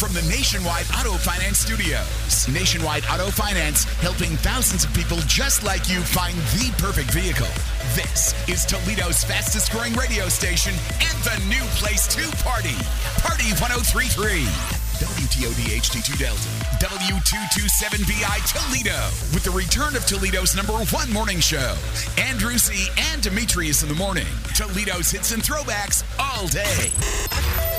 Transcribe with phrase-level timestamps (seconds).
[0.00, 2.48] from the Nationwide Auto Finance Studios.
[2.48, 7.46] Nationwide Auto Finance helping thousands of people just like you find the perfect vehicle.
[7.94, 12.76] This is Toledo's fastest growing radio station and the new place to party.
[13.20, 14.89] Party 1033.
[15.00, 16.48] WTOD HD2 Delta.
[16.76, 19.00] W227BI Toledo.
[19.32, 21.74] With the return of Toledo's number one morning show.
[22.18, 22.90] Andrew C.
[23.10, 24.26] and Demetrius in the morning.
[24.54, 26.92] Toledo's hits and throwbacks all day.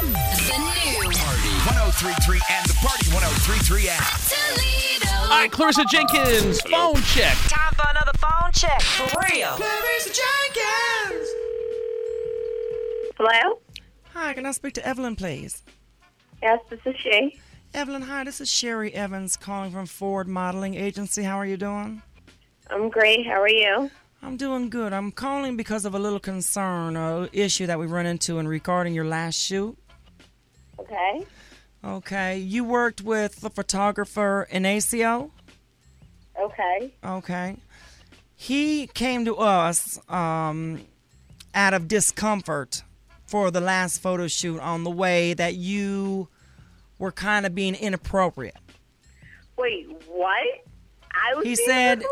[0.01, 1.53] The new Party
[1.93, 4.17] 1033 and the Party 1033 app.
[4.25, 5.31] Toledo.
[5.31, 7.37] All right, Clarissa Jenkins, phone check.
[7.53, 8.81] Time for another phone check.
[8.81, 9.61] For real.
[9.61, 11.29] Clarissa Jenkins.
[13.15, 13.61] Hello?
[14.15, 15.61] Hi, can I speak to Evelyn, please?
[16.41, 17.39] Yes, this is she.
[17.73, 21.23] Evelyn, hi, this is Sherry Evans calling from Ford Modeling Agency.
[21.23, 22.01] How are you doing?
[22.69, 23.25] I'm great.
[23.27, 23.91] How are you?
[24.23, 24.91] I'm doing good.
[24.91, 28.93] I'm calling because of a little concern or issue that we run into in regarding
[28.93, 29.77] your last shoot.
[30.79, 31.25] Okay.
[31.83, 35.31] Okay, you worked with the photographer Inacio.
[36.39, 36.93] Okay.
[37.03, 37.57] Okay.
[38.35, 40.81] He came to us um,
[41.53, 42.83] out of discomfort
[43.31, 46.27] for the last photo shoot on the way that you
[46.99, 48.57] were kind of being inappropriate.
[49.57, 50.43] Wait, what?
[51.11, 52.03] I was He said-?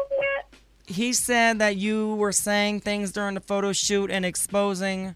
[0.87, 5.13] He said that you were saying things during the photo shoot and exposing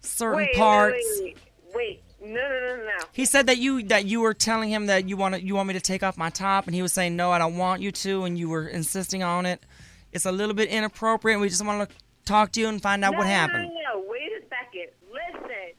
[0.00, 0.96] certain wait, parts.
[1.20, 1.36] Wait,
[1.74, 2.02] wait, wait.
[2.24, 3.04] No, no, no, no, no.
[3.12, 5.68] He said that you that you were telling him that you want to, you want
[5.68, 7.92] me to take off my top, and he was saying no, I don't want you
[7.92, 9.60] to, and you were insisting on it.
[10.12, 11.40] It's a little bit inappropriate.
[11.40, 13.68] We just want to talk to you and find out no, what happened.
[13.68, 14.88] No, no, wait a second.
[15.12, 15.72] Listen,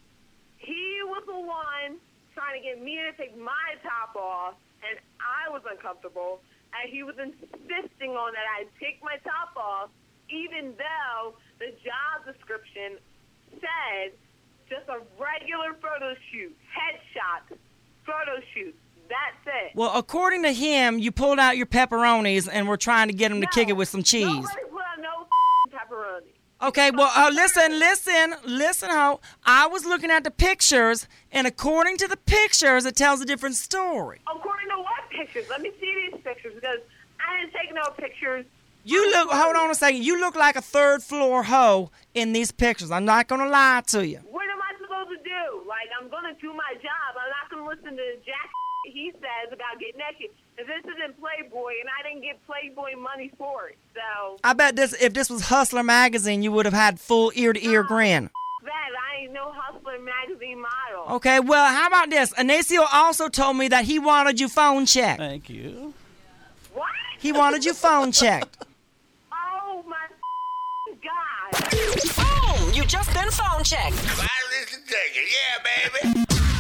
[0.58, 1.98] he was the one
[2.34, 4.54] trying to get me to take my top off,
[4.88, 6.42] and I was uncomfortable,
[6.78, 9.90] and he was insisting on that I take my top off,
[10.30, 12.98] even though the job description
[13.58, 14.14] said
[14.70, 17.58] just a regular photo shoot, headshot,
[18.06, 18.76] photo shoot.
[19.10, 19.76] That's it.
[19.76, 23.42] Well, according to him, you pulled out your pepperonis and were trying to get him
[23.42, 24.26] to kick it with some cheese.
[24.26, 25.28] Nobody put on no
[25.70, 26.33] pepperoni.
[26.64, 31.98] Okay, well, uh, listen, listen, listen, how I was looking at the pictures, and according
[31.98, 34.22] to the pictures, it tells a different story.
[34.34, 35.46] According to what pictures?
[35.50, 36.80] Let me see these pictures because
[37.20, 38.46] I didn't take no pictures.
[38.86, 42.54] You look, hold on a second, you look like a third floor hoe in these
[42.54, 42.92] pictures.
[42.92, 44.20] I'm not gonna lie to you.
[44.32, 45.68] What am I supposed to do?
[45.68, 47.10] Like, I'm going to do my job.
[47.20, 48.50] I'm not going to listen to Jack
[48.86, 50.36] he says about getting naked.
[50.58, 53.78] If this isn't Playboy, and I didn't get Playboy money for it.
[53.96, 57.54] So, I bet this, if this was Hustler magazine, you would have had full ear
[57.54, 58.30] to ear grin.
[58.64, 61.16] that, I ain't no Hustler magazine model.
[61.16, 62.32] Okay, well, how about this?
[62.34, 65.20] Inacio also told me that he wanted you phone checked.
[65.20, 65.94] Thank you.
[66.74, 66.90] What?
[67.20, 68.66] He wanted you phone checked.
[69.32, 70.08] Oh, my
[71.02, 72.60] God.
[72.62, 72.74] Boom!
[72.74, 73.96] You just been phone checked.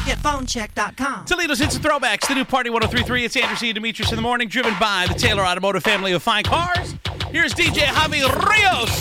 [0.05, 1.25] Get phonecheck.com.
[1.25, 3.23] Toledo's Hits and Throwbacks, the new Party 1033.
[3.23, 3.69] It's Andrew C.
[3.69, 6.93] and Demetrius in the morning, driven by the Taylor Automotive family of fine cars.
[7.31, 8.91] Here's DJ Javi Rios.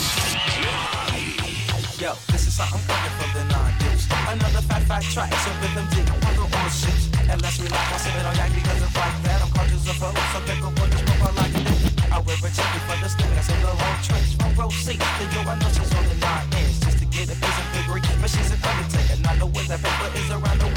[1.99, 4.07] Yo, this is something coming from the non-deuce.
[4.31, 7.11] Another fat, fat track, so with them deep on the old shoes.
[7.27, 9.43] And let's relax, I'll sip it on yak because it's like that.
[9.43, 11.67] I'm conscious of foes, so pick up what is more like it.
[12.11, 14.35] I wear a jacket for the sting, that's a little whole trench.
[14.39, 16.79] From row C to yo, I know she's on the nine inch.
[16.83, 19.17] Just to get a piece of piggery, but she's an undertaker.
[19.23, 20.69] Not know where that paper is around the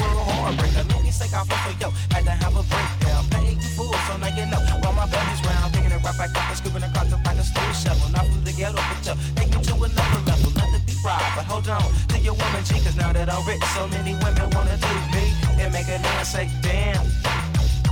[0.47, 0.59] world.
[0.59, 1.91] Heartbreaker, make me sick off for yo.
[2.11, 4.61] Had to have a breakdown, paying you fool, so now you know.
[4.83, 7.45] While my belly's round, picking it right back up and scooping across to find a
[7.45, 8.09] stool shovel.
[8.11, 10.51] Not from the ghetto, but yo, take me to another level.
[10.55, 13.43] Let the beat ride, but hold on to your woman G, cause now that I'm
[13.47, 15.25] rich, so many women wanna do me
[15.59, 17.05] and make a dance say, damn.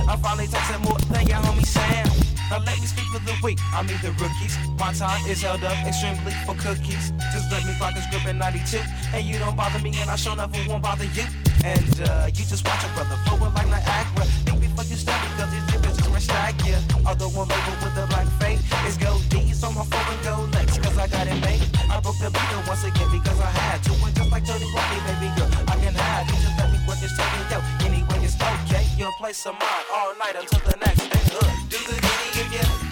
[0.07, 2.07] I'm finally texting more than your homie Sam.
[2.51, 4.55] Let me speak for the weak, I mean the rookies.
[4.77, 7.11] My time is held up extremely for cookies.
[7.33, 8.79] Just let me rock this grip in 92.
[9.13, 11.25] And you don't bother me, and I sure never won't bother you.
[11.65, 14.25] And uh, you just watch a brother flowing like Niagara.
[14.45, 16.77] Think before you step because these drippers just my stack, yeah.
[17.09, 20.53] Although I'm labeled with the black fate, it's gold D's on my phone and gold
[20.53, 21.65] legs, cause I got it made.
[21.89, 23.97] I broke the beat once again because I had to.
[23.97, 26.29] And just like Tony Rodney, baby girl, I can hide.
[26.29, 27.57] You just let me work this taking yo.
[27.81, 28.85] Anyway, it's okay.
[28.93, 31.25] You'll play some mine all night until the next day.
[31.33, 32.84] Uh, do the ditty if you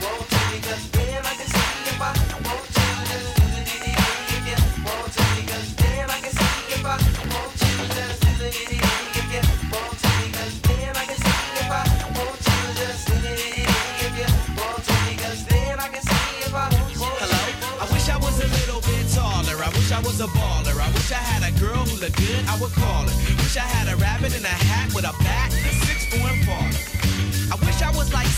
[18.43, 20.75] a little bit taller, I wish I was a baller.
[20.79, 23.15] I wish I had a girl who looked good, I would call her.
[23.39, 25.42] Wish I had a rabbit in a hat with a bat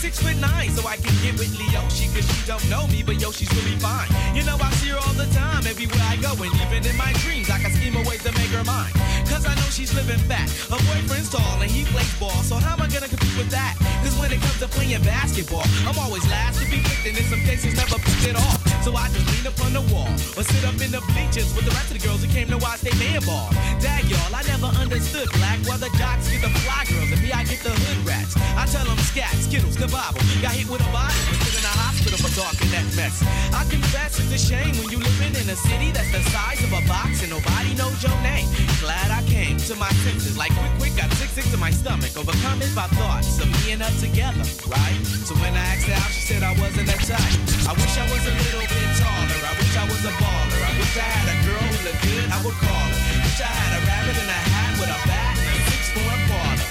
[0.06, 3.20] six foot nine so I can get with Leoshi cause she don't know me, but
[3.20, 4.08] yo, she's really fine.
[4.38, 7.12] You know, I see her all the time everywhere I go, and even in my
[7.26, 8.94] dreams, I can scheme a way to make her mine.
[9.26, 10.46] Cause I know she's living fat.
[10.70, 13.74] Her boyfriend's tall and he plays ball, so how am I gonna compete with that?
[14.06, 17.26] Cause when it comes to playing basketball, I'm always last to be picked, and in
[17.26, 18.76] some cases, never picked at all.
[18.86, 20.06] So I just lean up on the wall
[20.38, 22.58] or sit up in the bleachers with the rest of the girls who came to
[22.62, 23.50] watch they man ball.
[23.82, 27.34] Dag y'all, I never understood black why the jocks get the fly girls and me
[27.34, 28.38] I get the hood rats.
[28.54, 30.22] I tell them scat, skittles, kabobble.
[30.38, 33.26] Got hit with a body put in a hospital for talking that mess.
[33.58, 36.70] I confess it's a shame when you living in a city that's the size of
[36.70, 38.46] a box and nobody knows your name.
[38.86, 42.14] Glad I came to my senses like quick, quick, got sick, sick to my stomach.
[42.14, 45.00] Overcome it by thoughts of me and her together, right?
[45.24, 47.36] So when I asked her out, she said I wasn't that type.
[47.70, 49.40] I wish I was a little bit taller.
[49.46, 50.60] I wish I was a baller.
[50.60, 53.02] I wish I had a girl who looked good, I would call her.
[53.24, 56.22] Wish I had a rabbit in a hat with a bat and a six form
[56.28, 56.68] baller.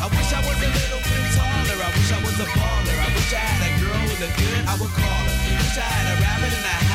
[0.00, 1.78] I wish I was a little bit taller.
[1.80, 2.96] I wish I was a baller.
[2.98, 5.36] I wish I had a girl who looked good, I would call her.
[5.60, 6.89] Wish I had a rabbit in a hat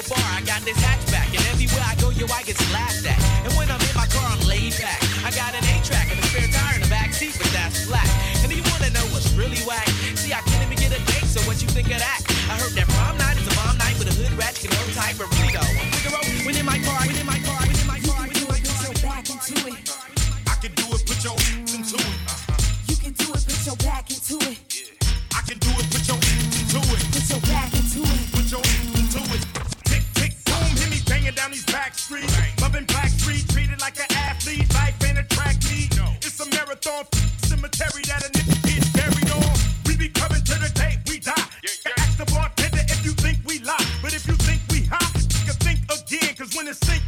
[0.00, 3.20] So I got this hatchback, and everywhere I go, yo, I get laughed at.
[3.44, 4.98] And when I'm in my car, I'm laid back.
[5.22, 8.08] I got an A-track and a spare tire in the back seat, but that's flat.
[8.42, 9.86] And you wanna know what's really whack?
[10.16, 12.24] See, I can't even get a date, so what you think of that?
[12.48, 14.82] I heard that prom night is a bomb night with a hood rat, you know
[14.96, 15.68] type, though, I'm Figaro.
[16.48, 17.19] When in my car, when
[43.70, 43.86] lie.
[44.02, 46.34] But if you think we hot, you can think again.
[46.36, 46.99] Cause when it's sink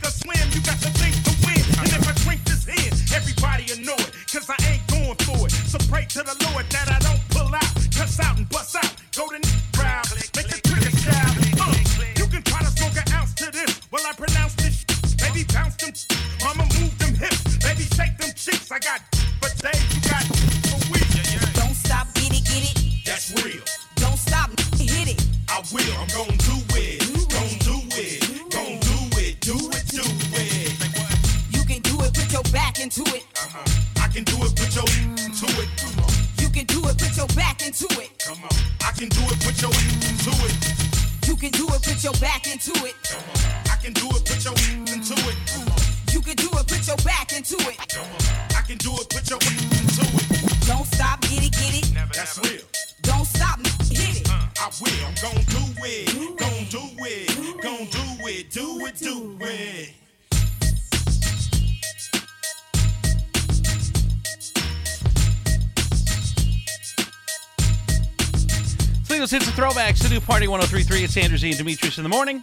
[70.12, 71.04] new Party 1033.
[71.04, 71.48] It's Andrews E.
[71.48, 72.42] and Demetrius in the morning.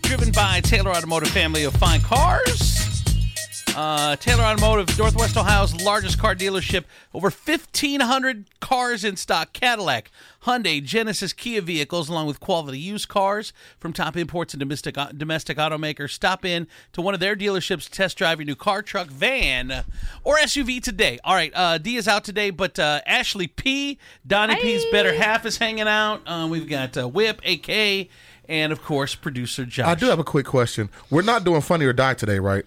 [0.00, 3.02] Driven by Taylor Automotive family of fine cars.
[3.76, 6.84] Uh, Taylor Automotive, Northwest Ohio's largest car dealership.
[7.12, 9.52] Over 1,500 cars in stock.
[9.52, 10.10] Cadillac,
[10.44, 15.56] Hyundai, Genesis, Kia vehicles, along with quality used cars from top imports and domestic, domestic
[15.56, 16.10] automakers.
[16.10, 19.84] Stop in to one of their dealerships to test drive your new car, truck, van,
[20.24, 21.18] or SUV today.
[21.24, 25.46] All right, uh, D is out today, but uh, Ashley P, Donnie P's better half
[25.46, 26.22] is hanging out.
[26.26, 28.08] Um, we've got uh, Whip, AK,
[28.48, 29.86] and of course, producer Josh.
[29.86, 30.90] I do have a quick question.
[31.10, 32.64] We're not doing funny or die today, right?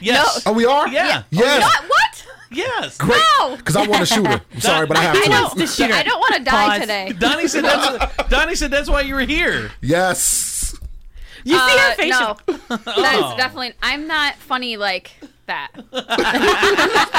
[0.00, 0.44] Yes.
[0.46, 0.88] Oh, we are.
[0.88, 1.24] Yeah.
[1.30, 1.62] Yes.
[1.62, 1.84] What?
[1.88, 2.26] What?
[2.50, 2.96] Yes.
[2.98, 3.20] Great.
[3.38, 3.56] No.
[3.56, 4.40] Because I want to shoot her.
[4.54, 5.28] I'm sorry, but I have I to.
[5.28, 7.12] don't, I don't want to die today.
[7.18, 9.70] Donnie said that's Donnie said that's why you were here.
[9.80, 10.74] Yes.
[11.44, 12.10] You see her uh, face.
[12.10, 12.52] No, Oh.
[12.68, 13.34] that is oh.
[13.36, 13.72] definitely.
[13.82, 15.12] I'm not funny like
[15.48, 15.72] that.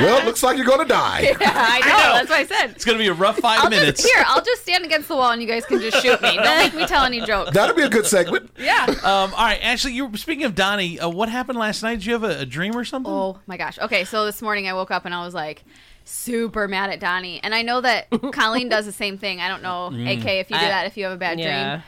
[0.00, 1.20] Well, it looks like you're gonna die.
[1.40, 2.14] Yeah, I know.
[2.14, 2.70] That's what I said.
[2.70, 4.02] It's gonna be a rough 5 I'll minutes.
[4.02, 6.36] Just, here, I'll just stand against the wall and you guys can just shoot me.
[6.36, 7.52] Don't make me tell any jokes.
[7.52, 8.50] That'll be a good segment.
[8.58, 8.86] Yeah.
[8.88, 9.92] Um, all right, Ashley.
[9.92, 10.98] You were speaking of Donnie.
[10.98, 11.96] Uh, what happened last night?
[11.96, 13.12] Did you have a, a dream or something?
[13.12, 13.78] Oh my gosh.
[13.78, 15.64] Okay, so this morning I woke up and I was like
[16.04, 17.40] super mad at Donnie.
[17.42, 19.40] And I know that Colleen does the same thing.
[19.40, 20.18] I don't know, Mm.
[20.18, 21.70] AK, if you do I- that, if you have a bad Yeah.
[21.76, 21.82] dream.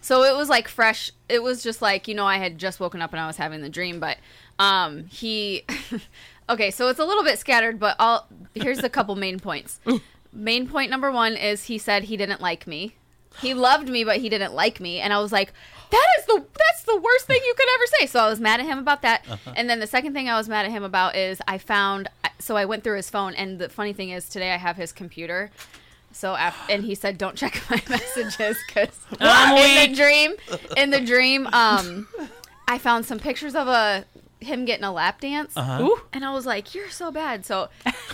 [0.00, 1.12] So it was like fresh.
[1.28, 3.62] It was just like, you know, I had just woken up and I was having
[3.62, 4.16] the dream, but
[4.58, 5.64] um he
[6.48, 9.80] Okay, so it's a little bit scattered, but I'll here's a couple main points.
[10.32, 12.96] main point number 1 is he said he didn't like me.
[13.40, 15.54] He loved me, but he didn't like me, and I was like,
[15.90, 18.60] "That is the that's the worst thing you could ever say." So I was mad
[18.60, 19.24] at him about that.
[19.26, 19.52] Uh-huh.
[19.56, 22.56] And then the second thing I was mad at him about is I found so
[22.56, 25.50] I went through his phone, and the funny thing is today I have his computer.
[26.12, 29.00] So af- and he said, "Don't check my messages because
[29.56, 30.34] in the dream,
[30.76, 32.06] in the dream, um,
[32.68, 34.04] I found some pictures of a
[34.42, 35.96] him getting a lap dance, Uh-huh.
[36.12, 37.68] And I was like, "You're so bad." So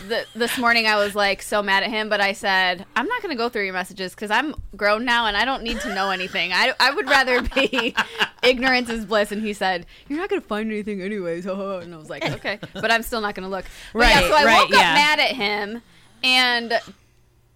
[0.08, 3.22] the, this morning I was like so mad at him, but I said, "I'm not
[3.22, 5.94] going to go through your messages because I'm grown now and I don't need to
[5.94, 6.52] know anything.
[6.52, 7.94] I, I would rather be
[8.42, 11.96] ignorance is bliss." And he said, "You're not going to find anything anyways." and I
[11.96, 13.64] was like, "Okay," but I'm still not going to look.
[13.92, 14.94] But yeah, Right, so I right, woke up yeah.
[14.94, 15.82] mad at him,
[16.22, 16.80] and.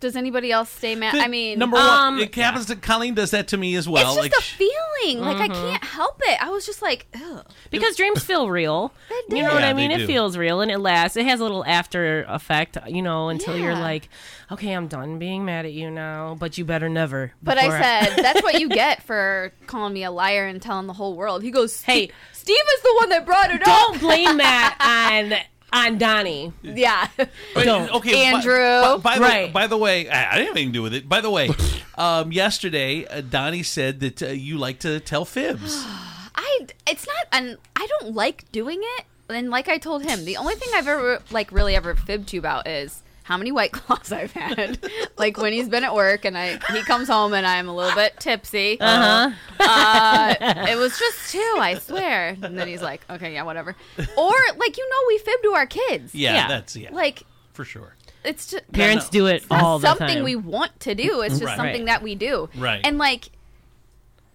[0.03, 1.15] Does anybody else stay mad?
[1.15, 4.03] I mean, number one, it happens that Colleen does that to me as well.
[4.03, 5.21] it's just like, a feeling.
[5.25, 5.71] Like I Mhm.
[5.71, 6.43] can't help it.
[6.43, 7.47] I was just like, Ugh.
[7.71, 8.93] Because dreams feel real.
[9.31, 9.91] They You know what I mean?
[9.93, 10.07] It do.
[10.09, 11.17] feels real and it lasts.
[11.17, 14.09] It has a little after effect, you know, until you're like,
[14.51, 17.33] okay, I'm done being mad at you now, but you better never.
[17.43, 20.89] But I before said, that's what you get for calling me a liar and telling
[20.89, 21.43] the whole world.
[21.45, 23.67] He goes, hey, Steve is the one that brought it up.
[23.67, 24.77] Don't blame that
[25.31, 25.39] on
[25.73, 26.53] on Donnie.
[26.63, 27.09] Yeah.
[27.17, 27.31] But,
[27.65, 27.91] Don't.
[27.91, 28.53] Okay, Andrew.
[28.55, 29.53] By, by the, Right.
[29.53, 31.09] by the way, I I didn't have anything to do with it.
[31.09, 31.51] By the way,
[31.97, 35.83] um, yesterday uh, Donnie said that uh, you like to tell fibs.
[36.35, 39.05] I, it's not, and I don't like doing it.
[39.29, 42.37] And like I told him, the only thing I've ever, like, really ever fibbed to
[42.37, 43.03] you about is
[43.33, 44.79] how many white claws I've had.
[45.17, 47.95] like when he's been at work and I he comes home and I'm a little
[47.95, 48.79] bit tipsy.
[48.79, 49.31] Uh-huh.
[49.59, 50.35] Uh,
[50.69, 52.37] it was just two, I swear.
[52.43, 53.75] And then he's like, okay, yeah, whatever.
[54.19, 56.15] Or like you know, we fib to our kids.
[56.15, 57.23] Yeah, that's yeah, Like
[57.55, 57.97] for sure.
[58.25, 60.25] it's just Parents do it it's not all the something time.
[60.25, 61.23] we want to do.
[61.23, 61.57] It's just Right.
[61.57, 62.51] something that we do.
[62.57, 62.81] Right.
[62.85, 63.31] And like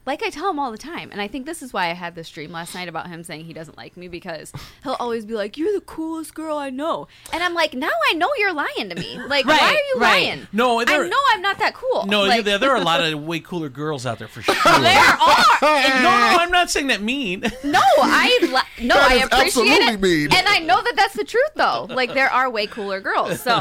[0.07, 2.15] like I tell him all the time, and I think this is why I had
[2.15, 4.51] this dream last night about him saying he doesn't like me because
[4.83, 8.13] he'll always be like, "You're the coolest girl I know," and I'm like, "Now I
[8.15, 9.19] know you're lying to me.
[9.27, 10.23] Like, why are you right.
[10.29, 10.47] lying?
[10.53, 12.05] No, I know I'm not that cool.
[12.07, 14.55] No, like, there, there are a lot of way cooler girls out there for sure.
[14.55, 15.43] there are.
[15.61, 16.09] no, no,
[16.39, 17.41] I'm not saying that mean.
[17.63, 20.33] No, I li- no, That I is appreciate it, absolutely mean.
[20.33, 21.87] and I know that that's the truth though.
[21.89, 23.41] Like, there are way cooler girls.
[23.41, 23.59] So,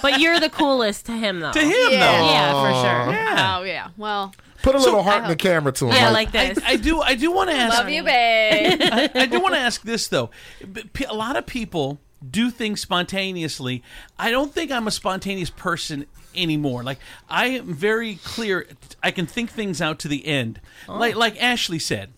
[0.00, 1.52] But you're the coolest to him though.
[1.52, 1.98] To him, Yeah.
[2.18, 2.26] though.
[2.26, 3.14] Yeah, for sure.
[3.14, 3.58] Yeah.
[3.58, 4.32] oh yeah, well,
[4.64, 5.92] Put a little I heart in the camera to him.
[5.92, 6.64] Yeah, like, like this.
[6.64, 7.00] I, I do.
[7.02, 7.78] I do want to ask.
[7.78, 8.80] love you, babe.
[8.82, 10.30] I, I do want to ask this though.
[11.08, 13.82] A lot of people do things spontaneously.
[14.18, 16.82] I don't think I'm a spontaneous person anymore.
[16.82, 18.66] Like I am very clear.
[19.02, 20.60] I can think things out to the end.
[20.88, 20.96] Oh.
[20.96, 22.10] Like like Ashley said.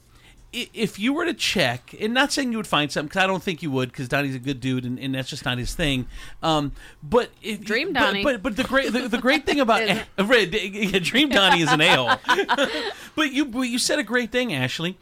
[0.56, 3.26] I- If you were to check, and not saying you would find something, because I
[3.26, 5.75] don't think you would, because Donnie's a good dude, and, and that's just not his
[5.75, 6.06] thing.
[6.42, 6.72] Um,
[7.02, 8.22] but if Dream Donnie.
[8.25, 9.82] but, but the great the, the great thing about
[10.18, 12.16] Right, yeah, Dream Donnie is an a hole.
[13.14, 14.98] but you you said a great thing, Ashley.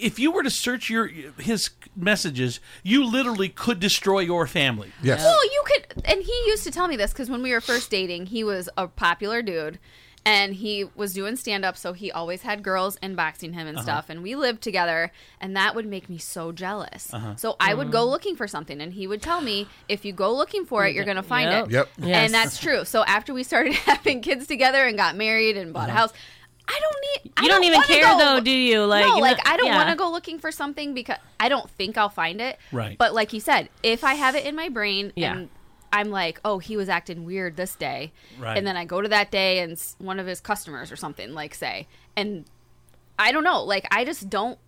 [0.00, 1.06] If you were to search your
[1.38, 4.92] his messages, you literally could destroy your family.
[5.02, 5.20] yes.
[5.24, 7.90] Well, you could, and he used to tell me this because when we were first
[7.90, 9.80] dating, he was a popular dude,
[10.28, 13.82] and he was doing stand up, so he always had girls inboxing him and Uh-huh.
[13.82, 17.12] stuff, and we lived together, and that would make me so jealous.
[17.14, 17.34] Uh-huh.
[17.36, 20.34] So I would go looking for something, and he would tell me, if you go
[20.34, 21.64] looking for it, you're gonna find Yep.
[21.64, 21.70] it.
[21.72, 21.88] Yep.
[21.98, 22.16] Yes.
[22.26, 22.84] And that's true.
[22.84, 26.12] So after we started having kids together and got married and bought a house.
[26.70, 27.32] I don't need.
[27.38, 28.84] I You don't even wanna care, go- though, do you?
[28.84, 29.76] Like, no, like I don't yeah.
[29.78, 32.58] want to go looking for something because I don't think I'll find it.
[32.72, 32.98] Right.
[32.98, 35.32] But like you said, if I have it in my brain Yeah.
[35.32, 35.48] and
[35.92, 38.56] I'm like, oh, he was acting weird this day, Right.
[38.58, 41.54] and then I go to that day and one of his customers or something like
[41.54, 42.44] say, and
[43.18, 44.58] I don't know, like I just don't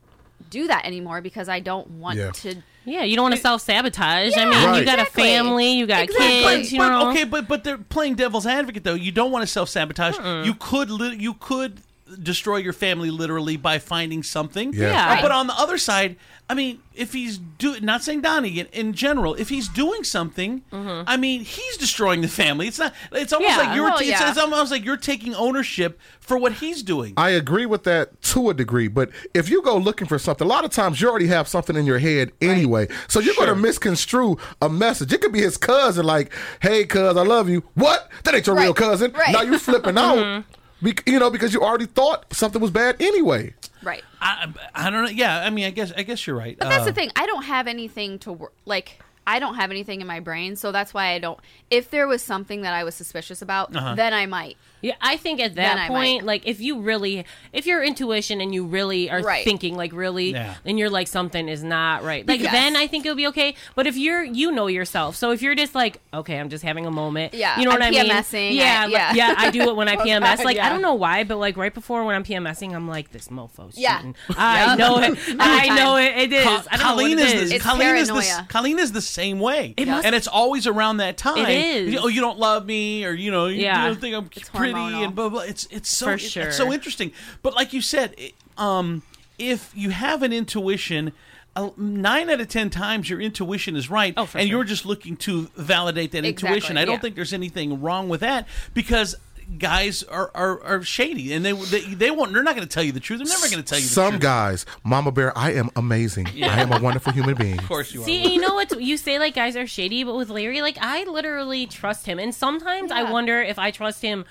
[0.48, 2.30] do that anymore because I don't want Yeah.
[2.30, 2.54] to.
[2.86, 4.32] Yeah, you don't want to self sabotage.
[4.36, 4.78] I mean, Right.
[4.78, 5.22] you got exactly.
[5.34, 6.26] a family, you got Exactly.
[6.56, 7.10] kids, you but, know.
[7.10, 8.94] okay, but but they're playing devil's advocate though.
[8.94, 10.16] You don't want to self sabotage.
[10.46, 11.80] You could li- you could
[12.22, 14.72] destroy your family literally by finding something.
[14.72, 14.90] Yeah.
[14.92, 15.12] Yeah.
[15.18, 16.16] Uh, But on the other side,
[16.48, 20.62] I mean, if he's do not saying Donnie in, in general, if he's doing something,
[20.72, 22.66] I mean, he's destroying the family.
[22.66, 22.92] It's not.
[23.12, 23.58] It's almost Yeah.
[23.58, 23.88] like you're.
[23.90, 24.28] Oh, it's, yeah.
[24.28, 27.14] it's almost like you're taking ownership for what he's doing.
[27.16, 30.50] I agree with that to a degree, but if you go looking for something, a
[30.50, 32.88] lot of times you already have something in your head anyway.
[33.06, 35.12] So you're going to misconstrue a message.
[35.12, 38.08] It could be his cousin, like, "Hey, cuz, I love you." What?
[38.24, 39.12] That ain't your real cousin.
[39.12, 39.32] Right.
[39.32, 40.44] Now you're flipping out.
[40.82, 43.54] Bec- you know, because you already thought something was bad anyway.
[43.82, 44.02] Right.
[44.20, 45.10] I, I don't know.
[45.10, 46.56] Yeah, I mean, I guess I guess you're right.
[46.58, 47.10] But that's Uh, the thing.
[47.16, 49.00] I don't have anything to wor- like.
[49.26, 51.38] I don't have anything in my brain, so that's why I don't.
[51.70, 53.94] If there was something that I was suspicious about, Uh-huh.
[53.94, 54.56] then I might.
[54.82, 58.54] Yeah, I think at that I point, like if you really, if your intuition and
[58.54, 59.44] you really are Right.
[59.44, 60.54] thinking like really, Yeah.
[60.64, 62.52] and you're like something is not right, like Yes.
[62.52, 63.54] then I think it'll be okay.
[63.74, 66.86] But if you're, you know yourself, so if you're just like, okay, I'm just having
[66.86, 68.10] a moment, Yeah, you know what I'm I mean?
[68.10, 69.12] PMSing, Yeah, I- like- yeah.
[69.14, 70.44] yeah, I do it when I PMS.
[70.44, 70.66] Like Yeah.
[70.66, 73.74] I don't know why, but like right before when I'm PMSing, I'm like this mofo's
[73.76, 73.98] Yeah.
[73.98, 74.16] cheating.
[74.36, 74.78] I Yep.
[74.78, 75.18] know it.
[75.38, 76.16] I know it.
[76.16, 76.44] It is.
[76.44, 77.50] Co- I don't know Colleen what it is, is.
[77.50, 78.46] the, It's Colleen is the paranoia.
[78.48, 81.44] Colleen is the same way, It must- and it's always around that time.
[81.44, 81.92] It is.
[81.92, 83.82] You- oh, you don't love me, or you know, you, Yeah.
[83.82, 85.04] you don't think I'm pretty, hormonal.
[85.04, 85.40] and blah blah.
[85.42, 86.44] It's it's so sure.
[86.48, 87.12] it's so interesting.
[87.42, 89.02] But like you said, it- um,
[89.38, 91.12] if you have an intuition.
[91.56, 94.40] Uh, nine out of ten times your intuition is right, and sure.
[94.42, 96.76] you're just looking to validate that Exactly, intuition.
[96.78, 97.00] I don't yeah.
[97.00, 99.16] think there's anything wrong with that because
[99.58, 102.32] guys are, are, are shady, and they they, they won't.
[102.32, 103.18] They're not going to tell you the truth.
[103.20, 104.22] They're never going to tell you the Some truth.
[104.22, 106.28] guys, Mama Bear, I am amazing.
[106.42, 107.58] I am a wonderful human being.
[107.58, 108.04] Of course you are.
[108.04, 108.80] See, you know what?
[108.80, 112.34] You say like guys are shady, but with Larry, like I literally trust him, and
[112.34, 114.24] sometimes I wonder if I trust him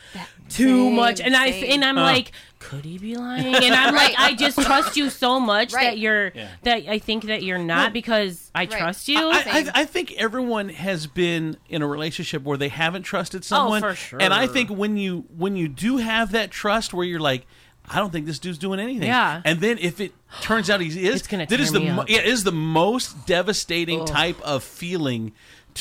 [0.49, 2.03] too Same, much, and I and I'm Uh.
[2.03, 3.55] like, could he be lying?
[3.55, 5.91] And I'm like, I just trust you so much Right.
[5.91, 6.49] that you're Yeah.
[6.63, 8.71] that I think that you're not Well, because I Right.
[8.71, 9.17] trust you.
[9.17, 13.43] I, I, I think everyone has been in a relationship where they haven't trusted oh,
[13.43, 13.83] someone.
[13.83, 17.19] Oh, for And I think when you when you do have that trust, where you're
[17.19, 17.45] like,
[17.91, 19.07] I don't think this dude's doing anything.
[19.07, 19.41] Yeah.
[19.45, 20.11] And then if it
[20.41, 23.25] turns out he is, It's gonna that is the mo- yeah, it is the most
[23.25, 25.31] devastating type of feeling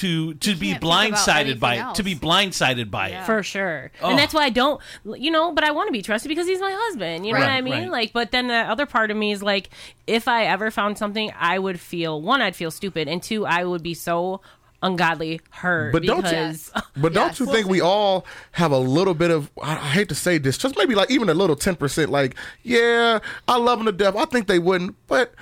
[0.00, 1.94] to to be can't think about blindsided by anything it.
[1.96, 3.24] To be blindsided by it.
[3.26, 3.90] for sure.
[4.02, 4.10] Oh.
[4.10, 6.60] And that's why I don't, you know, but I want to be trusted because he's
[6.60, 7.26] my husband.
[7.26, 7.72] You know what I mean?
[7.84, 7.90] right.
[7.90, 9.70] Like, but then the other part of me is like,
[10.06, 13.64] if I ever found something, I would feel one, I'd feel stupid, and two, I
[13.64, 14.40] would be so
[14.82, 15.92] ungodly hurt.
[15.92, 17.40] But don't you- because, But don't Yes.
[17.40, 20.56] you think we all have a little bit of I, I hate to say this,
[20.58, 24.14] just maybe like even a little ten percent like, yeah, I love them to death.
[24.16, 25.34] I think they wouldn't, but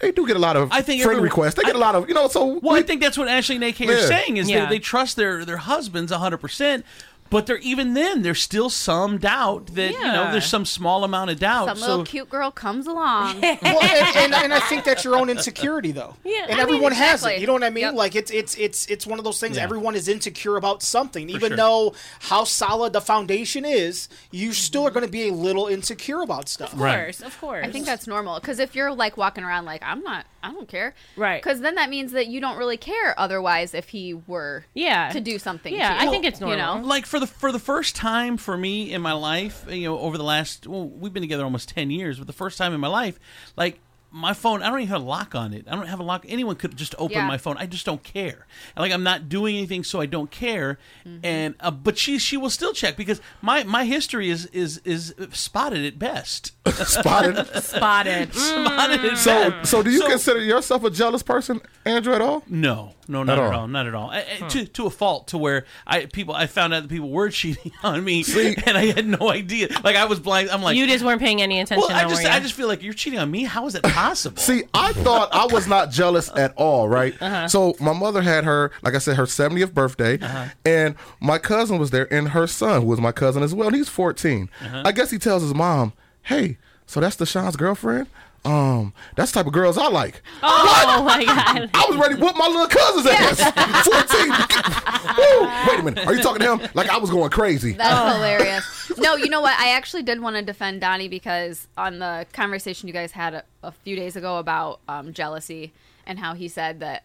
[0.00, 1.54] they do get a lot of I think friend everyone- requests.
[1.54, 3.56] They get a lot of you know, so Well, we- I think that's what Ashley
[3.56, 4.64] and AK are saying is Yeah.
[4.66, 6.84] they, they trust their their husbands hundred percent.
[7.30, 10.32] But there, even then, there's still some doubt that you know Yeah.
[10.32, 11.66] there's some small amount of doubt.
[11.68, 13.40] Some so little cute girl comes along.
[13.42, 16.14] well, and, and, and I think that's your own insecurity, though.
[16.24, 17.26] Yeah, and I mean, everyone has it.
[17.26, 17.40] exactly.
[17.40, 17.82] You know what I mean?
[17.84, 17.94] Yep.
[17.94, 19.56] Like it's it's it's it's one of those things.
[19.56, 19.62] Yeah.
[19.64, 21.56] Everyone is insecure about something, even sure.
[21.56, 24.08] though how solid the foundation is.
[24.30, 26.72] You still are going to be a little insecure about stuff.
[26.72, 26.96] of Right.
[27.04, 27.66] course, of course.
[27.66, 30.68] I think that's normal because if you're like walking around like I'm not, I don't
[30.68, 31.42] care, Right.
[31.42, 33.18] Because then that means that you don't really care.
[33.18, 35.10] Otherwise, if he were yeah.
[35.10, 36.78] to do something, Yeah, to you, I think it's You normal.
[36.80, 39.98] know, like for the for the first time for me in my life, you know,
[39.98, 42.80] over the last well, we've been together almost ten years, but the first time in
[42.80, 43.18] my life,
[43.56, 45.66] like my phone, I don't even have a lock on it.
[45.68, 46.24] I don't have a lock.
[46.28, 47.26] Anyone could just open Yeah.
[47.26, 47.56] my phone.
[47.58, 48.46] I just don't care.
[48.76, 50.78] Like I'm not doing anything, so I don't care.
[51.06, 51.24] Mm-hmm.
[51.24, 55.14] And uh, but she she will still check because my my history is is is
[55.32, 56.52] spotted at best.
[56.86, 57.46] spotted.
[57.62, 58.34] spotted.
[58.34, 59.70] spotted at So best.
[59.70, 62.44] so do you So- consider yourself a jealous person, Andrew, at all?
[62.48, 63.60] No, no, not At at all.
[63.60, 63.68] all.
[63.68, 64.10] not at all.
[64.10, 67.10] I- I- To to a fault, to where I people I found out that people
[67.10, 69.68] were cheating on me, See- and I had no idea.
[69.84, 70.50] Like I was blind.
[70.50, 71.84] I'm like, you just weren't paying any attention.
[71.88, 73.44] well, I just I just feel like you're cheating on me.
[73.44, 74.36] How is that possible?
[74.42, 77.14] See, I thought I was not jealous at all, right?
[77.20, 77.48] Uh-huh.
[77.48, 80.44] So my mother had her, like I said, her 70th birthday, Uh-huh.
[80.64, 83.76] and my cousin was there, and her son, who was my cousin as well, and
[83.76, 84.48] he's 14.
[84.64, 84.82] Uh-huh.
[84.84, 88.06] I guess he tells his mom, "Hey, so that's Deshaun's girlfriend?
[88.44, 91.70] Um, that's the type of girls I like." Oh my god.
[91.74, 93.86] I was ready to whoop my little cousin's ass.
[93.86, 94.30] 14.
[95.18, 95.48] Woo.
[95.68, 96.06] Wait a minute.
[96.06, 96.70] Are you talking to him?
[96.74, 97.72] Like I was going crazy.
[97.72, 98.92] That's hilarious.
[98.98, 99.58] No, you know what?
[99.58, 103.44] I actually did want to defend Donnie because on the conversation you guys had a,
[103.62, 105.72] a few days ago about um, jealousy
[106.06, 107.04] and how he said that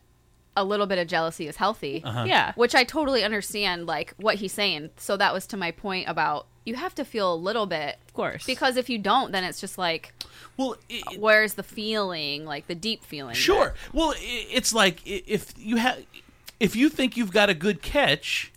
[0.55, 2.01] a little bit of jealousy is healthy.
[2.03, 2.25] Uh-huh.
[2.27, 2.53] Yeah.
[2.55, 4.91] Which I totally understand, like what he's saying.
[4.97, 8.13] So that was to my point about you have to feel a little bit, Of
[8.13, 8.45] course.
[8.45, 10.13] because if you don't, then it's just like,
[10.57, 13.35] well, it, where's the feeling, like the deep feeling?
[13.35, 13.73] sure.
[13.91, 15.99] Well, i- it's like if you have,
[16.59, 18.51] if you think you've got a good catch.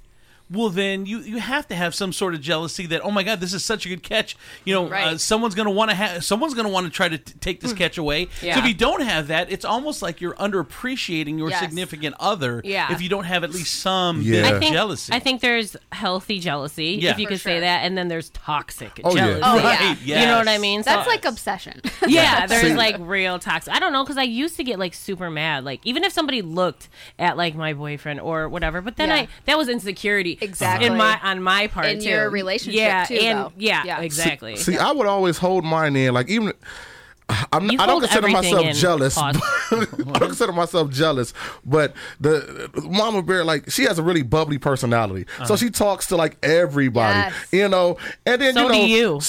[0.49, 3.41] Well, then you, you have to have some sort of jealousy that oh my god
[3.41, 6.55] this is such a good catch you know uh, someone's gonna want to have someone's
[6.55, 9.27] gonna want to try to t- take this catch away so if you don't have
[9.27, 11.61] that it's almost like you're underappreciating your Yes.
[11.61, 12.93] significant other Yeah.
[12.93, 14.43] if you don't have at least some Yeah.
[14.43, 17.11] bit I of I think, jealousy I think there's healthy jealousy, Yeah.
[17.11, 19.27] if you For could say that, and then there's toxic Oh, yeah.
[19.27, 19.41] jealousy.
[19.45, 20.21] Oh, right yeah.
[20.21, 20.61] You know what I yes.
[20.61, 20.83] mean?
[20.85, 21.81] So- That's like obsession.
[22.07, 23.73] yeah, there's See- like real toxic.
[23.75, 26.43] I don't know because I used to get like super mad, like even if somebody
[26.43, 28.81] looked at like my boyfriend or whatever.
[28.81, 29.15] But then Yeah.
[29.17, 30.87] I that was insecurity Exactly.
[30.87, 32.09] in my on my part In too.
[32.09, 33.53] your relationship, yeah, too, and though.
[33.57, 34.01] yeah, Yeah.
[34.01, 34.57] exactly.
[34.57, 36.15] See, I would always hold mine in.
[36.15, 36.53] Like even
[37.53, 39.19] I'm, You I don't consider myself jealous.
[39.19, 44.59] I don't consider myself jealous, but the Mama Bear, like, she has a really bubbly
[44.59, 45.57] personality, so Uh-huh.
[45.57, 47.35] she talks to like everybody, Yes.
[47.51, 47.97] you know.
[48.25, 49.21] And then So you know, do you.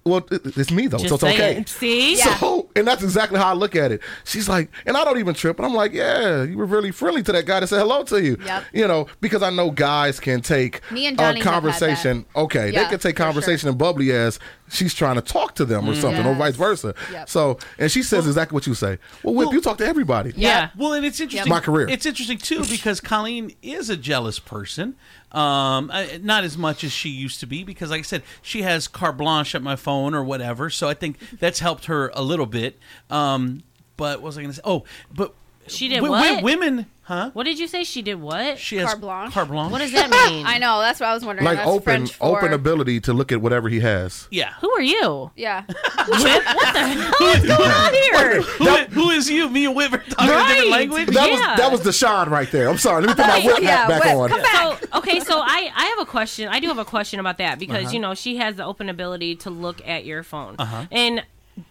[0.00, 1.36] S- Well, it's me though, Just so it's okay.
[1.36, 1.66] saying.
[1.66, 2.16] See?
[2.16, 4.00] So, and that's exactly how I look at it.
[4.24, 7.22] She's like, and I don't even trip, and I'm like, yeah, you were really friendly
[7.24, 8.36] to that guy that said hello to you.
[8.44, 8.64] Yep.
[8.72, 12.24] You know, because I know guys can take Me and a Johnny have conversation.
[12.34, 14.38] Okay, Yeah, they can take for conversation and bubbly as
[14.70, 16.00] she's trying to talk to them or Mm.
[16.00, 16.94] something, or vice versa.
[17.12, 17.28] Yep.
[17.28, 18.98] So, and she says exactly what you say.
[19.22, 20.32] Well, Whip, you talk to everybody.
[20.36, 20.70] Yeah.
[20.76, 21.50] Well, and it's interesting.
[21.50, 21.88] My career.
[21.88, 24.94] It's interesting too because Colleen is a jealous person.
[25.32, 28.88] Um, not as much as she used to be because, like I said, she has
[28.88, 30.70] carte blanche at my phone or whatever.
[30.70, 32.78] So I think that's helped her a little bit.
[33.10, 33.62] Um,
[33.96, 34.62] but what was I going to say?
[34.64, 35.34] Oh, but
[35.70, 36.44] She did wi- wi- what?
[36.44, 37.30] women, huh?
[37.32, 37.84] What did you say?
[37.84, 38.58] She did what?
[38.58, 39.32] She has Carte blanche.
[39.34, 39.72] Carte blanche.
[39.72, 40.46] What does that mean?
[40.46, 40.80] I know.
[40.80, 41.44] That's what I was wondering.
[41.46, 44.28] Like That's open, French for, open ability to look at whatever he has.
[44.30, 44.52] Yeah.
[44.60, 45.30] Who are you?
[45.36, 45.62] Yeah.
[45.66, 46.44] Whip?
[46.44, 47.92] What the hell is going on
[48.32, 48.42] here?
[48.42, 49.48] Who, who is you?
[49.48, 51.06] Me and Whip are talking a different language.
[51.08, 51.50] That Yeah.
[51.50, 52.68] was that was Deshaun right there.
[52.68, 53.02] I'm sorry.
[53.02, 54.28] Let me put my whip hat back on.
[54.28, 54.40] Come
[54.80, 56.48] So, okay, so I, I have a question.
[56.48, 57.92] I do have a question about that because Uh-huh.
[57.94, 60.86] you know she has the open ability to look at your phone, Uh-huh.
[60.90, 61.22] and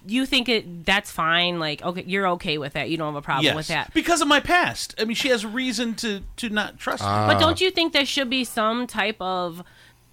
[0.06, 1.60] you think it that's fine.
[1.60, 2.90] Like, okay, you're okay with that.
[2.90, 3.56] You don't have a problem yes.
[3.56, 3.94] with that.
[3.94, 4.96] because of my past.
[5.00, 7.10] I mean, she has reason to to not trust me.
[7.10, 9.64] But don't you think there should be some type of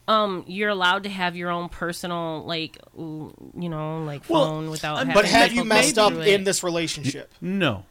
[0.09, 3.33] um you're allowed to have your own personal like you
[3.69, 6.29] know like Well, phone without um, having But have you messed up through it?
[6.29, 7.33] in this relationship?
[7.41, 7.85] No.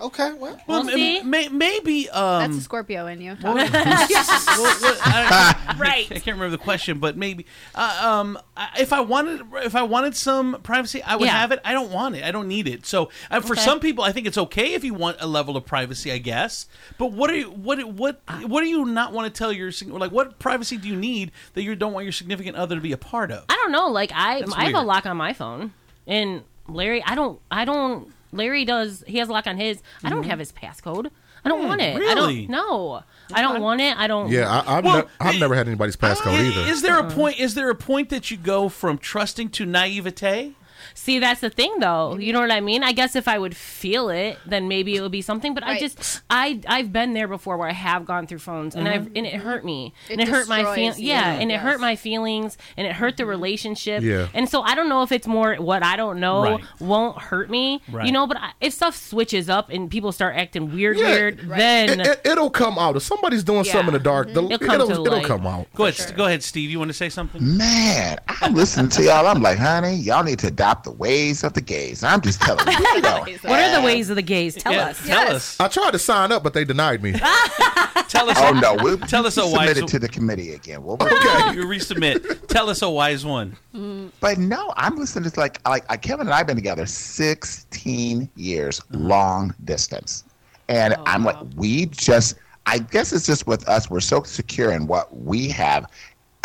[0.00, 1.22] Okay, well, Well, Well, m- see?
[1.22, 2.08] may, maybe.
[2.10, 3.36] Um, That's a Scorpio in you.
[3.42, 6.06] Well, what- I, right.
[6.10, 9.82] I can't remember the question, but maybe uh, um, I- if I wanted if I
[9.82, 11.38] wanted some privacy, I would Yeah.
[11.40, 11.60] have it.
[11.64, 12.24] I don't want it.
[12.24, 12.86] I don't need it.
[12.86, 13.62] So uh, for Okay.
[13.62, 16.66] some people, I think it's okay if you want a level of privacy, I guess.
[16.98, 19.88] But what are you what what what do you not want to tell your sig-
[19.88, 22.92] like what privacy do you need that you don't want your significant other to be
[22.92, 23.44] a part of?
[23.48, 23.88] I don't know.
[23.88, 24.86] Like I, That's I have a weird.
[24.86, 25.72] lock on my phone,
[26.06, 28.12] and Larry, I don't, I don't.
[28.32, 29.04] Larry does.
[29.06, 29.82] He has a lock on his.
[30.04, 30.28] I don't Mhm.
[30.28, 31.10] have his passcode.
[31.44, 31.94] I don't Hmm, want it.
[31.94, 32.46] I really?
[32.46, 32.50] don't.
[32.50, 33.96] No, I don't want it.
[33.96, 34.28] I don't.
[34.28, 36.68] Yeah, I, I've, Well, nev- I've never had anybody's passcode either.
[36.70, 37.38] Is there a point?
[37.38, 40.54] Is there a point that you go from trusting to naivete?
[40.98, 42.16] See, that's the thing, though.
[42.16, 42.32] You mm-hmm.
[42.32, 42.82] know what I mean?
[42.82, 45.54] I guess if I would feel it, then maybe it would be something.
[45.54, 48.86] But I just, I, I've been there before where I have gone through phones, and
[48.88, 48.94] Mm-hmm.
[48.94, 49.48] I've, and it mm-hmm.
[49.48, 50.96] hurt me, It and it hurt my feelings.
[50.96, 51.08] destroys you.
[51.08, 53.30] yeah, and it hurt my feelings, and it hurt the mm-hmm.
[53.30, 54.02] relationship.
[54.02, 54.28] Yeah.
[54.34, 56.64] And so I don't know if it's more what I don't know Right.
[56.80, 58.04] won't hurt me, Right.
[58.06, 58.26] you know.
[58.26, 61.10] But I, if stuff switches up and people start acting weird, Yeah.
[61.10, 63.72] weird, then It, it, will come out if somebody's doing Yeah.
[63.72, 64.32] something in the dark.
[64.32, 65.68] The, It'll it'll, come to it'll, come out.
[65.74, 66.70] Go ahead, go ahead, Steve.
[66.70, 67.56] You want to say something?
[67.56, 69.26] Man, I'm listening to y'all.
[69.26, 72.02] I'm like, honey, y'all need to adopt the ways of the gays.
[72.02, 72.72] I'm just telling you.
[72.72, 73.20] you know.
[73.42, 74.54] what are the ways of the gays?
[74.54, 75.06] Tell Yeah, us.
[75.06, 75.60] Tell us.
[75.60, 77.12] I tried to sign up, but they denied me.
[78.08, 78.38] Tell us.
[78.40, 79.78] Oh no, we'll Tell us a submit wise.
[79.78, 80.82] it to the committee again.
[80.82, 82.46] We'll Okay, you resubmit.
[82.46, 83.54] Tell us a wise one.
[83.74, 84.10] Mm.
[84.20, 88.80] But no, I'm listening to like like like Kevin and I've been together 16 years,
[88.80, 88.98] uh-huh.
[88.98, 90.24] long distance,
[90.68, 92.36] and oh, I'm like, we just.
[92.70, 93.88] I guess it's just with us.
[93.88, 95.86] We're so secure in what we have.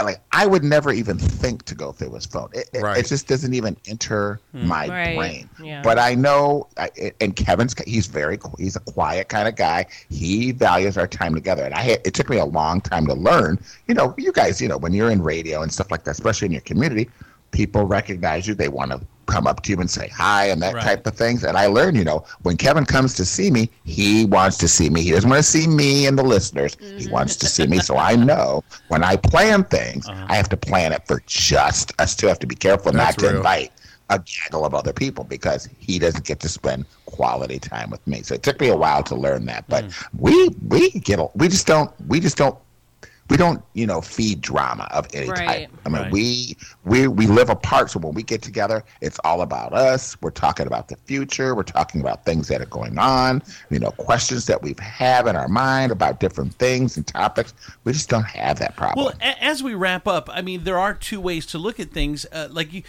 [0.02, 2.50] Like I would never even think to go through his phone.
[2.54, 2.98] It, it- Right.
[2.98, 4.68] it just doesn't even enter hmm.
[4.68, 5.50] my Right, brain.
[5.62, 5.82] yeah.
[5.84, 6.90] But I know, I,
[7.22, 9.86] and Kevin's he's very he's a quiet kind of guy.
[10.10, 13.14] He values our time together, and I had, it took me a long time to
[13.14, 13.60] learn.
[13.88, 16.48] You know, you guys, you know, when you're in radio and stuff like that, especially
[16.48, 17.10] in your community,
[17.52, 18.56] people recognize you.
[18.56, 20.84] They want to come up to you and say hi and that Right.
[20.84, 21.44] type of things.
[21.44, 24.90] And I learned, you know, when Kevin comes to see me, he wants to see
[24.90, 25.02] me.
[25.02, 26.76] He doesn't want to see me and the listeners.
[26.80, 27.12] He mm-hmm.
[27.12, 27.80] wants to see me.
[27.84, 30.28] So I know when I plan things, uh-huh.
[30.30, 31.92] I have to plan it for just.
[32.00, 32.24] Us.
[32.24, 33.38] I have to be careful That's not to real.
[33.38, 33.72] invite
[34.10, 38.22] a gaggle of other people because he doesn't get to spend quality time with me.
[38.22, 40.08] So it took me a while to learn that, but mm.
[40.18, 42.58] we we get we just don't we just don't
[43.30, 45.48] we don't you know feed drama of any Right.
[45.48, 45.70] type.
[45.86, 46.12] I mean Right.
[46.12, 50.18] we we we live apart, so when we get together, it's all about us.
[50.22, 51.56] We're talking about the future.
[51.56, 53.42] We're talking about things that are going on.
[53.70, 57.54] You know, questions that we have in our mind about different things and topics.
[57.86, 59.06] We just don't have that problem.
[59.06, 61.92] Well, a- as we wrap up, I mean, there are two ways to look at
[61.92, 62.26] things.
[62.32, 62.84] Uh, like you,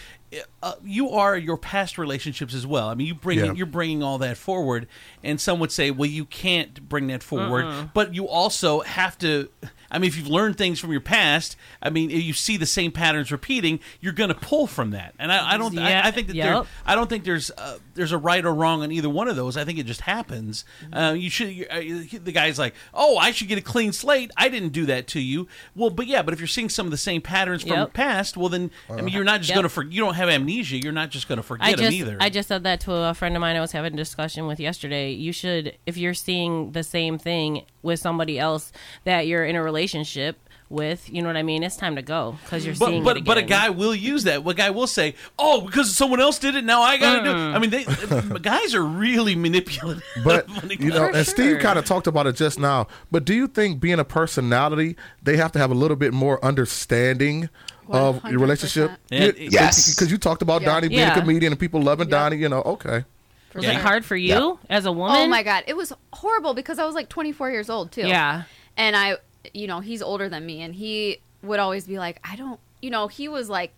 [0.64, 2.88] uh, you are your past relationships as well.
[2.88, 3.52] I mean, you bring Yeah.
[3.52, 4.88] you're bringing all that forward,
[5.22, 7.90] and some would say, well, you can't bring that forward, Mm-mm.
[7.94, 9.48] but you also have to.
[9.90, 12.66] I mean, if you've learned things from your past, I mean, if you see the
[12.66, 15.14] same patterns repeating, you're going to pull from that.
[15.18, 15.74] And I, I don't.
[15.74, 16.62] Yeah, I, I think that there.
[16.86, 19.56] I don't think there's uh, there's a right or wrong on either one of those.
[19.56, 20.64] I think it just happens.
[20.82, 20.94] Mm-hmm.
[20.94, 21.66] Uh, you should.
[21.70, 21.80] Uh,
[22.22, 24.30] the guy's like, oh, I should get a clean slate.
[24.36, 25.48] I didn't do that to you.
[25.74, 27.88] Well, but yeah, but if you're seeing some of the same patterns from Yep.
[27.88, 29.56] the past, well, then I mean, you're not just Yep.
[29.56, 30.76] going to for, You don't have amnesia.
[30.76, 32.16] You're not just going to forget I them either.
[32.20, 34.60] I just said that to a friend of mine I was having a discussion with
[34.60, 35.12] yesterday.
[35.12, 38.72] You should if you're seeing the same thing with somebody else
[39.04, 40.38] that you're in a relationship
[40.70, 41.62] with, you know what I mean?
[41.62, 44.24] It's time to go because you're But seeing but it but a guy will use
[44.24, 44.44] that.
[44.44, 47.30] A guy will say, "Oh, because someone else did it, now I got to do."
[47.30, 47.54] it." Mm.
[47.54, 50.02] I mean, they guys are really manipulative.
[50.24, 50.48] But
[50.80, 52.88] you know, comes- and Steve kind of talked about it just now.
[53.12, 56.42] But do you think being a personality, they have to have a little bit more
[56.44, 57.50] understanding
[57.88, 58.90] of your relationship?
[59.10, 59.94] Yeah, Yes.
[59.94, 60.68] because you talked about Yeah.
[60.68, 61.16] Donnie being Yeah.
[61.16, 62.36] a comedian and people loving Donnie.
[62.38, 63.04] You know, okay.
[63.54, 65.16] Was it hard for you as a oh woman?
[65.16, 68.06] Oh my god, it was horrible because I was like 24 years old too.
[68.06, 68.42] Yeah.
[68.76, 69.16] And I,
[69.52, 72.90] you know, he's older than me, and he would always be like, I don't, you
[72.90, 73.72] know, he was like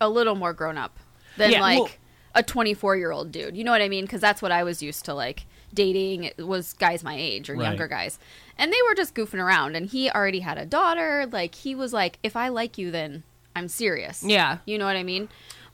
[0.00, 0.98] a little more grown up
[1.36, 1.88] than Yeah, like well-
[2.34, 3.56] a 24 year old dude.
[3.56, 4.04] You know what I mean?
[4.04, 7.54] Because that's what I was used to like dating it was guys my age or
[7.54, 7.64] Right.
[7.64, 8.18] younger guys,
[8.58, 9.74] and they were just goofing around.
[9.76, 11.26] And he already had a daughter.
[11.30, 13.22] Like he was like, if I like you, then
[13.56, 14.22] I'm serious.
[14.22, 14.58] Yeah.
[14.66, 15.28] You know what I mean?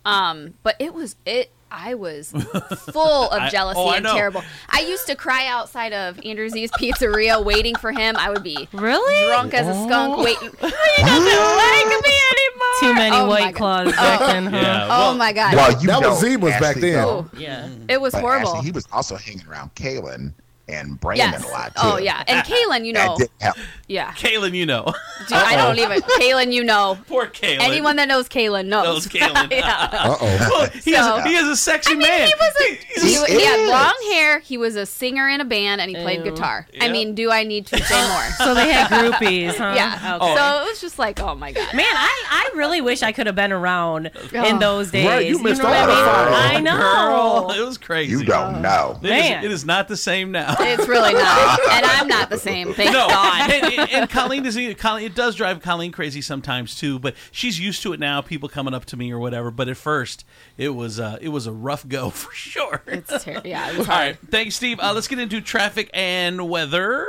[0.05, 1.51] Um, but it was it.
[1.71, 2.31] I was
[2.93, 4.15] full of I- jealousy oh, and know.
[4.15, 4.43] terrible.
[4.71, 8.17] I used to cry outside of Andrew Z's Pizzeria waiting for him.
[8.17, 10.25] I would be really drunk as a skunk Oh.
[10.25, 10.49] waiting.
[12.81, 13.55] Too many Oh my white God.
[13.55, 13.91] claws Oh.
[13.97, 14.57] back then, huh?
[14.57, 15.55] Yeah, Oh well- my god!
[15.55, 17.05] Well, you That know, was Zima's back Ashley, then.
[17.05, 17.69] though, Yeah.
[17.89, 18.55] it was but horrible.
[18.57, 20.33] Ashley, he was also hanging around Kaylin
[20.69, 21.45] and Brandon yes.
[21.45, 21.81] a lot too.
[21.83, 23.17] Oh yeah, and Kaylin, you know,
[23.89, 24.13] yeah.
[24.13, 24.85] Kaylin, you know,
[25.29, 26.01] Dude, I don't even.
[26.03, 26.99] Kaylin, you know.
[27.09, 27.61] poor Kaylin.
[27.61, 28.85] Anyone that knows Kaylin knows.
[28.85, 29.51] knows Kaylin.
[29.51, 29.89] yeah.
[29.93, 30.49] Uh oh.
[30.51, 32.29] Well, he, So- is, he is a sexy I mean, man.
[32.29, 34.39] he was a he, He he had long hair.
[34.41, 36.31] He was a singer in a band, and he played Ew.
[36.33, 36.67] guitar.
[36.81, 38.23] I mean, do I need to say more?
[38.39, 39.73] So they had groupies, huh?
[39.77, 40.17] yeah.
[40.21, 40.35] Okay.
[40.37, 41.75] So it was just like, oh my god.
[41.75, 44.45] Man, I, I really wish I could have been around Oh.
[44.45, 45.07] in those days.
[45.07, 46.67] Right, you missed know all what the I mean?
[46.67, 47.47] I know.
[47.49, 48.11] Girl, it was crazy.
[48.13, 48.99] You don't know.
[49.03, 49.45] It is- Man.
[49.45, 50.55] it is not the same now.
[50.61, 52.73] It's really not, and I'm not the same.
[52.75, 53.51] Thank no, God.
[53.51, 54.57] and, and, and Colleen does.
[54.77, 56.99] Colleen, it does drive Colleen crazy sometimes too.
[56.99, 58.21] But she's used to it now.
[58.21, 59.51] People coming up to me or whatever.
[59.51, 60.25] But at first,
[60.57, 62.83] it was uh, it was a rough go for sure.
[62.87, 64.07] It's ter- yeah, it was All hard.
[64.21, 64.79] right, thanks, Steve.
[64.81, 67.07] Uh, let's get into traffic and weather.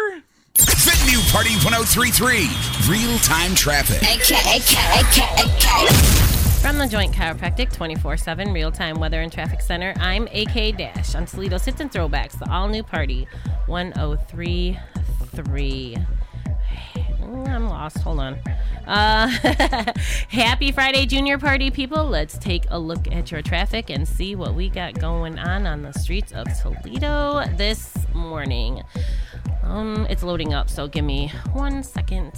[0.55, 2.49] The new Party 1033
[2.91, 4.01] Real Time Traffic.
[6.61, 11.15] From the Joint Chiropractic 24 7 real time weather and traffic center, I'm AK Dash
[11.15, 13.27] on Toledo's Hits and Throwbacks, the all new party
[13.67, 15.97] 1033.
[17.21, 17.99] Mm, I'm lost.
[17.99, 18.33] Hold on.
[18.85, 19.27] Uh,
[20.27, 22.05] happy Friday, Junior Party people.
[22.05, 25.81] Let's take a look at your traffic and see what we got going on on
[25.81, 28.83] the streets of Toledo this morning.
[29.63, 32.33] Um, it's loading up, so give me one second.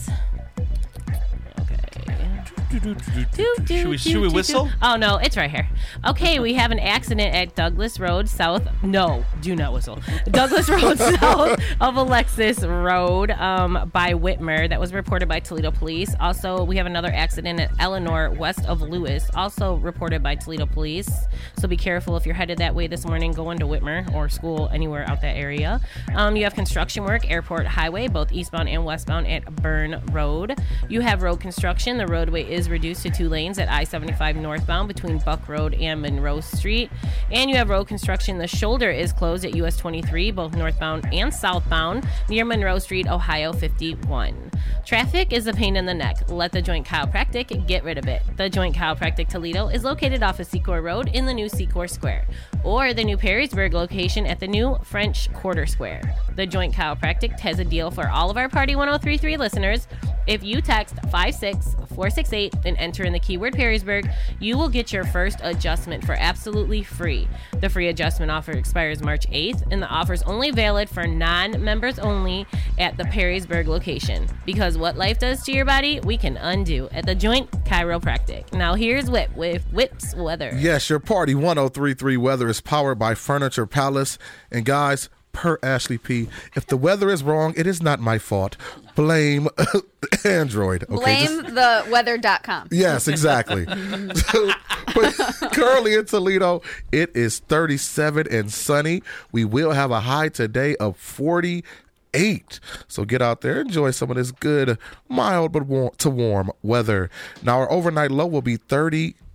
[2.71, 4.69] Should we should we whistle?
[4.81, 5.67] Oh no, it's right here.
[6.07, 8.65] Okay, we have an accident at Douglas Road South.
[8.81, 9.99] No, do not whistle.
[10.29, 14.69] Douglas Road South of Alexis Road um, by Whitmer.
[14.69, 16.15] That was reported by Toledo Police.
[16.21, 21.11] Also, we have another accident at Eleanor west of Lewis, also reported by Toledo Police.
[21.59, 24.69] So be careful if you're headed that way this morning, going to Whitmer or school
[24.73, 25.81] anywhere out that area.
[26.15, 30.57] Um, you have construction work, Airport Highway, both eastbound and westbound at Burn Road.
[30.87, 31.97] You have road construction.
[31.97, 36.01] The roadway is reduced to two lanes at I 75 northbound between Buck Road and
[36.01, 36.89] Monroe Street.
[37.31, 38.37] And you have road construction.
[38.37, 43.53] The shoulder is closed at US 23, both northbound and southbound, near Monroe Street, Ohio
[43.53, 44.51] 51.
[44.85, 46.29] Traffic is a pain in the neck.
[46.29, 48.21] Let the Joint Chiropractic get rid of it.
[48.37, 52.27] The Joint Chiropractic Toledo is located off of Secor Road in the new Secor Square,
[52.63, 56.15] or the new Perrysburg location at the new French Quarter Square.
[56.35, 59.87] The Joint Chiropractic has a deal for all of our Party 1033 listeners.
[60.27, 65.39] If you text 56468 and enter in the keyword Perrysburg, you will get your first
[65.43, 67.27] adjustment for absolutely free.
[67.59, 71.63] The free adjustment offer expires March 8th, and the offer is only valid for non
[71.63, 72.45] members only
[72.77, 74.27] at the Perrysburg location.
[74.45, 78.53] Because what life does to your body, we can undo at the Joint Chiropractic.
[78.53, 80.51] Now, here's Whip with Whip's Weather.
[80.55, 84.17] Yes, your Party 1033 weather is powered by Furniture Palace.
[84.51, 88.57] And guys, per Ashley P, if the weather is wrong, it is not my fault.
[88.95, 89.47] Blame
[90.25, 90.83] Android.
[90.89, 92.67] Okay, just- Blame the weather.com.
[92.71, 93.65] Yes, exactly.
[94.95, 95.13] but
[95.53, 99.01] currently in Toledo, it is 37 and sunny.
[99.31, 102.59] We will have a high today of 48.
[102.87, 107.09] So get out there, enjoy some of this good, mild but warm to warm weather.
[107.41, 108.57] Now our overnight low will be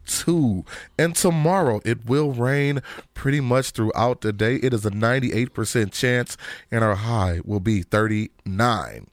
[0.07, 0.65] 32.
[0.99, 2.81] And tomorrow it will rain
[3.15, 4.57] pretty much throughout the day.
[4.57, 6.37] It is a 98% chance,
[6.71, 9.07] and our high will be 39.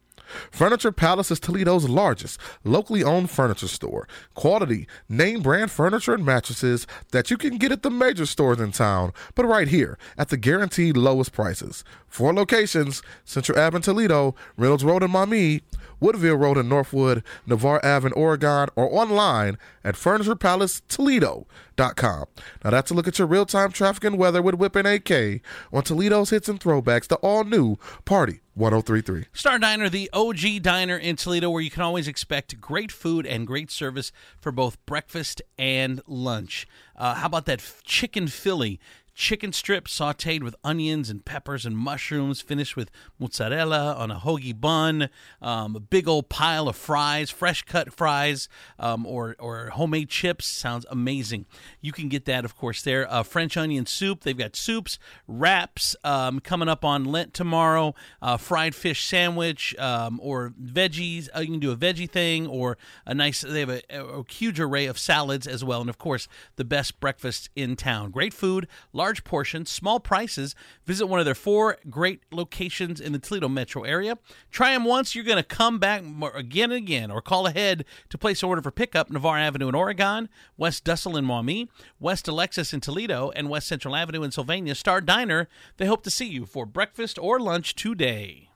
[0.50, 4.08] Furniture Palace is Toledo's largest locally owned furniture store.
[4.34, 8.72] Quality, name brand furniture and mattresses that you can get at the major stores in
[8.72, 11.84] town, but right here at the guaranteed lowest prices.
[12.08, 15.62] Four locations Central Ave in Toledo, Reynolds Road in Maumee,
[16.04, 22.26] Woodville Road in Northwood, Navarre Ave in Oregon, or online at FurniturePalaceToledo.com.
[22.64, 25.40] Now that's a look at your real-time traffic and weather with Whip and AK
[25.72, 29.26] on Toledo's Hits and Throwbacks, the all-new Party 1033.
[29.34, 33.48] Star Diner, the OG diner in Toledo, where you can always expect great food and
[33.48, 36.68] great service for both breakfast and lunch.
[36.96, 38.80] Uh, how about that chicken Philly?
[39.16, 44.60] Chicken strips sauteed with onions and peppers and mushrooms, finished with mozzarella on a hoagie
[44.60, 45.08] bun,
[45.40, 48.50] um, a big old pile of fries, fresh cut fries,
[48.80, 50.48] um, or, or homemade chips.
[50.48, 51.46] Sounds amazing.
[51.80, 53.10] You can get that, of course, there.
[53.12, 54.22] Uh, French onion soup.
[54.22, 54.98] They've got soups,
[55.28, 61.30] wraps um, coming up on Lent tomorrow, uh, fried fish sandwich, um, or veggies.
[61.36, 64.60] Uh, you can do a veggie thing, or a nice, they have a, a huge
[64.60, 65.82] array of salads as well.
[65.82, 68.10] And of course, the best breakfast in town.
[68.10, 70.56] Great food, large portions, small prices.
[70.86, 74.18] Visit one of their four great locations in the Toledo metro area.
[74.52, 78.18] Try them once, you're going to come back again and again, or call ahead to
[78.18, 79.10] place an order for pickup.
[79.10, 83.96] Navarre Avenue in Oregon, West Dussel in Maumee, West Alexis in Toledo, and West Central
[83.96, 84.76] Avenue in Sylvania.
[84.76, 88.50] Star Diner, they hope to see you for breakfast or lunch today.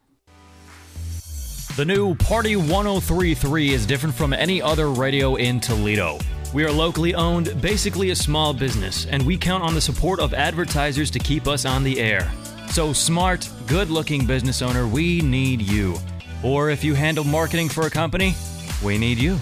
[1.76, 6.18] The new Party 1033 is different from any other radio in Toledo.
[6.54, 10.34] We are locally owned, basically a small business, and we count on the support of
[10.34, 12.32] advertisers to keep us on the air.
[12.70, 15.98] So, smart, good looking business owner, we need you.
[16.44, 18.36] Or if you handle marketing for a company,
[18.84, 19.38] we need you.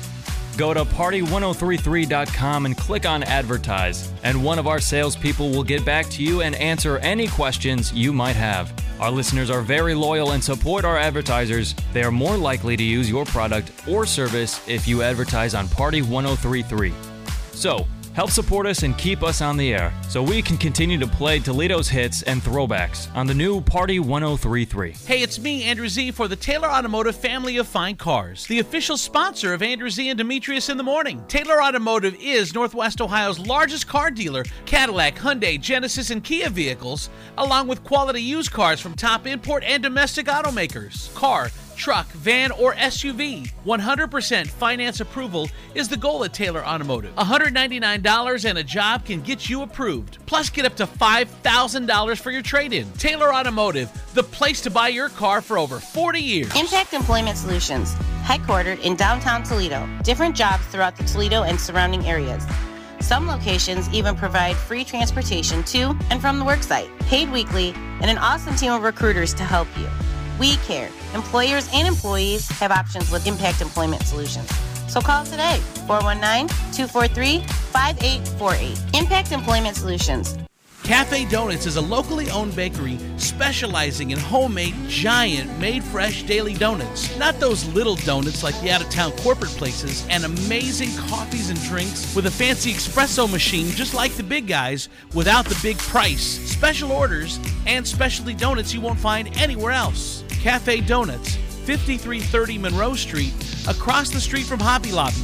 [0.57, 6.09] Go to party1033.com and click on advertise, and one of our salespeople will get back
[6.11, 8.71] to you and answer any questions you might have.
[9.01, 11.75] Our listeners are very loyal and support our advertisers.
[11.91, 16.01] They are more likely to use your product or service if you advertise on Party
[16.01, 16.93] 1033.
[17.51, 21.05] So, help support us and keep us on the air so we can continue to
[21.05, 24.93] play Toledo's hits and throwbacks on the new Party 1033.
[25.05, 28.95] Hey, it's me, Andrew Z, for the Taylor Automotive family of fine cars, the official
[28.95, 31.21] sponsor of Andrew Z and Demetrius in the Morning.
[31.27, 34.45] Taylor Automotive is Northwest Ohio's largest car dealer.
[34.65, 39.83] Cadillac, Hyundai, Genesis, and Kia vehicles, along with quality used cars from top import and
[39.83, 41.13] domestic automakers.
[41.15, 43.51] Car, truck, van, or SUV.
[43.65, 47.13] 100% finance approval is the goal at Taylor Automotive.
[47.15, 50.17] $199 and a job can get you approved.
[50.25, 52.91] Plus, get up to $5,000 for your trade in.
[52.93, 56.55] Taylor Automotive, the place to buy your car for over 40 years.
[56.55, 59.87] Impact Employment Solutions, headquartered in downtown Toledo.
[60.03, 62.45] Different jobs throughout the Toledo and surrounding areas.
[63.01, 67.69] Some locations even provide free transportation to and from the worksite, paid weekly,
[68.01, 69.87] and an awesome team of recruiters to help you.
[70.39, 70.89] We care.
[71.15, 74.49] Employers and employees have options with Impact Employment Solutions.
[74.89, 77.39] So call today, 419 243
[77.71, 78.99] 5848.
[78.99, 80.37] Impact Employment Solutions.
[80.85, 87.17] Cafe Donuts is a locally owned bakery specializing in homemade, giant, made fresh daily donuts.
[87.17, 91.59] Not those little donuts like the out of town corporate places, and amazing coffees and
[91.63, 96.21] drinks with a fancy espresso machine just like the big guys without the big price.
[96.51, 100.23] Special orders and specialty donuts you won't find anywhere else.
[100.39, 103.33] Cafe Donuts, 5330 Monroe Street,
[103.67, 105.17] across the street from Hobby Lobby,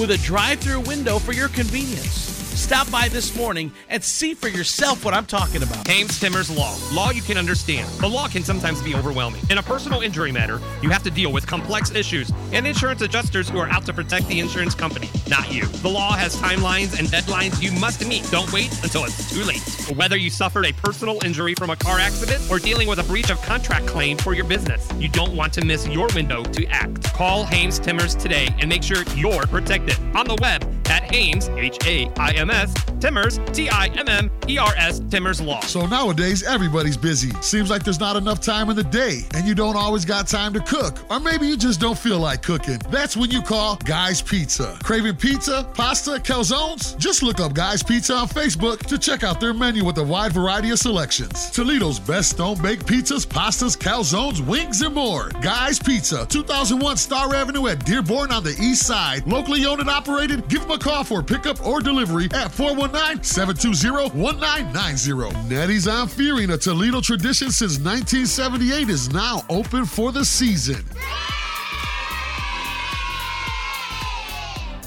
[0.00, 2.35] with a drive through window for your convenience.
[2.56, 5.86] Stop by this morning and see for yourself what I'm talking about.
[5.86, 6.76] Haims Timmers Law.
[6.92, 7.88] Law you can understand.
[8.00, 9.42] The law can sometimes be overwhelming.
[9.50, 13.48] In a personal injury matter, you have to deal with complex issues and insurance adjusters
[13.48, 15.66] who are out to protect the insurance company, not you.
[15.66, 18.28] The law has timelines and deadlines you must meet.
[18.30, 19.62] Don't wait until it's too late.
[19.96, 23.30] Whether you suffered a personal injury from a car accident or dealing with a breach
[23.30, 27.04] of contract claim for your business, you don't want to miss your window to act.
[27.12, 29.96] Call Haims Timmers today and make sure you're protected.
[30.16, 34.30] On the web at Haims, H A I M S, Timmers, T I M M
[34.48, 35.60] E R S, Timmers Law.
[35.60, 37.30] So nowadays, everybody's busy.
[37.40, 40.52] Seems like there's not enough time in the day, and you don't always got time
[40.54, 40.98] to cook.
[41.10, 42.78] Or maybe you just don't feel like cooking.
[42.90, 44.78] That's when you call Guy's Pizza.
[44.82, 46.96] Craving pizza, pasta, calzones?
[46.98, 50.32] Just look up Guy's Pizza on Facebook to check out their menu with a wide
[50.32, 51.50] variety of selections.
[51.50, 55.28] Toledo's best stone baked pizzas, pastas, calzones, wings, and more.
[55.40, 59.26] Guy's Pizza, 2001 Star Avenue at Dearborn on the east side.
[59.26, 60.48] Locally owned and operated.
[60.48, 62.50] Give them a call for pickup or delivery at
[62.88, 65.48] 419-720-1990.
[65.48, 70.84] Nettie's on Fearing, a Toledo tradition since 1978, is now open for the season.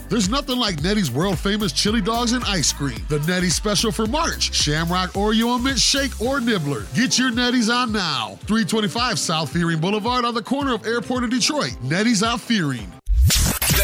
[0.10, 2.98] There's nothing like Nettie's world famous chili dogs and ice cream.
[3.10, 6.88] The Nettie special for March Shamrock Oreo and Mint Shake or Nibbler.
[6.96, 8.40] Get your Netties on now.
[8.48, 11.78] 325 South Fearing Boulevard on the corner of Airport and Detroit.
[11.84, 12.92] Nettie's on Fearing.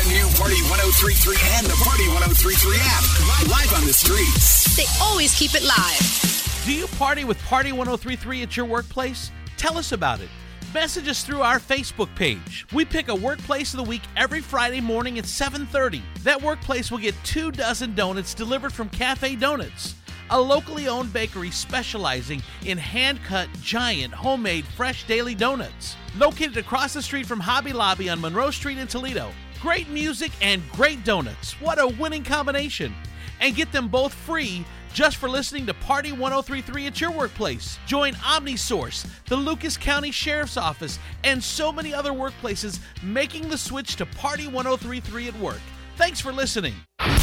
[0.05, 3.01] The new Party 1033 and the Party 1033 app.
[3.27, 4.75] Live, live on the streets.
[4.75, 6.61] They always keep it live.
[6.63, 9.31] Do you party with Party 1033 at your workplace?
[9.57, 10.29] Tell us about it.
[10.75, 12.67] message us through our Facebook page.
[12.73, 16.03] We pick a workplace of the week every Friday morning at 7:30.
[16.23, 19.95] That workplace will get two dozen donuts delivered from Cafe Donuts,
[20.29, 25.95] a locally owned bakery specializing in hand-cut, giant, homemade, fresh daily donuts.
[26.17, 29.31] Located across the street from Hobby Lobby on Monroe Street in Toledo.
[29.65, 31.59] Great music and great donuts.
[31.59, 32.93] What a winning combination.
[33.41, 34.63] And get them both free
[34.93, 37.79] just for listening to Party 1033 at your workplace.
[37.87, 43.95] Join OmniSource, the Lucas County Sheriff's Office, and so many other workplaces making the switch
[43.95, 45.61] to Party 1033 at work.
[45.95, 46.75] Thanks for listening.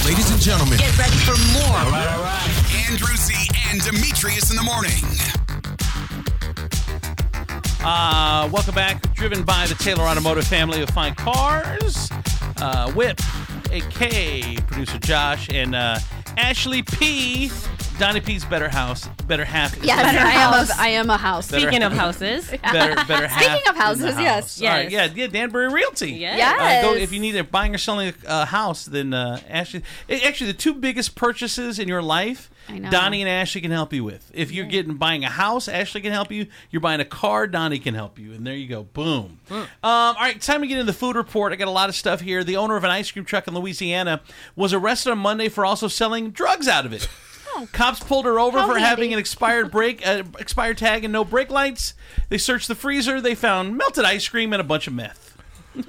[0.05, 1.77] Ladies and gentlemen, Get ready for more.
[1.79, 2.91] All right, all right.
[2.91, 3.35] Andrew Z
[3.71, 4.91] and Demetrius in the morning.
[7.85, 9.15] Uh, welcome back.
[9.15, 12.09] Driven by the Taylor Automotive family of fine cars.
[12.63, 13.19] Uh, Whip,
[13.73, 15.99] AK, producer Josh, and uh,
[16.37, 17.51] Ashley P.
[17.99, 19.77] Donnie P's better house, better half.
[19.77, 20.71] is Yes, better I am, house.
[20.71, 21.51] a, I am a house.
[21.51, 22.49] Better Speaking of houses.
[22.63, 23.43] better, better half.
[23.43, 24.61] Speaking of in the houses, yes.
[24.61, 24.63] house.
[24.63, 26.13] All right, yeah, yeah, Danbury Realty.
[26.13, 26.85] Yes.
[26.85, 29.83] Uh, go, if you need a buying or selling a uh, house, then uh, Ashley.
[30.09, 32.52] Actually, the two biggest purchases in your life, I know.
[32.91, 34.31] Donnie and Ashley can help you with.
[34.33, 36.47] If you're getting buying a house, Ashley can help you.
[36.71, 38.33] You're buying a car, Donnie can help you.
[38.33, 38.85] And there you go.
[38.85, 39.41] Boom.
[39.51, 41.53] Um, all right, time to get into the food report.
[41.53, 42.45] I got a lot of stuff here.
[42.45, 44.21] The owner of an ice cream truck in Louisiana
[44.57, 47.09] was arrested on Monday for also selling drugs out of it.
[47.73, 48.87] Cops pulled her over How for handy.
[48.89, 51.93] having an expired brake, uh, expired tag, and no brake lights.
[52.31, 53.21] They searched the freezer.
[53.21, 55.37] They found melted ice cream and a bunch of meth.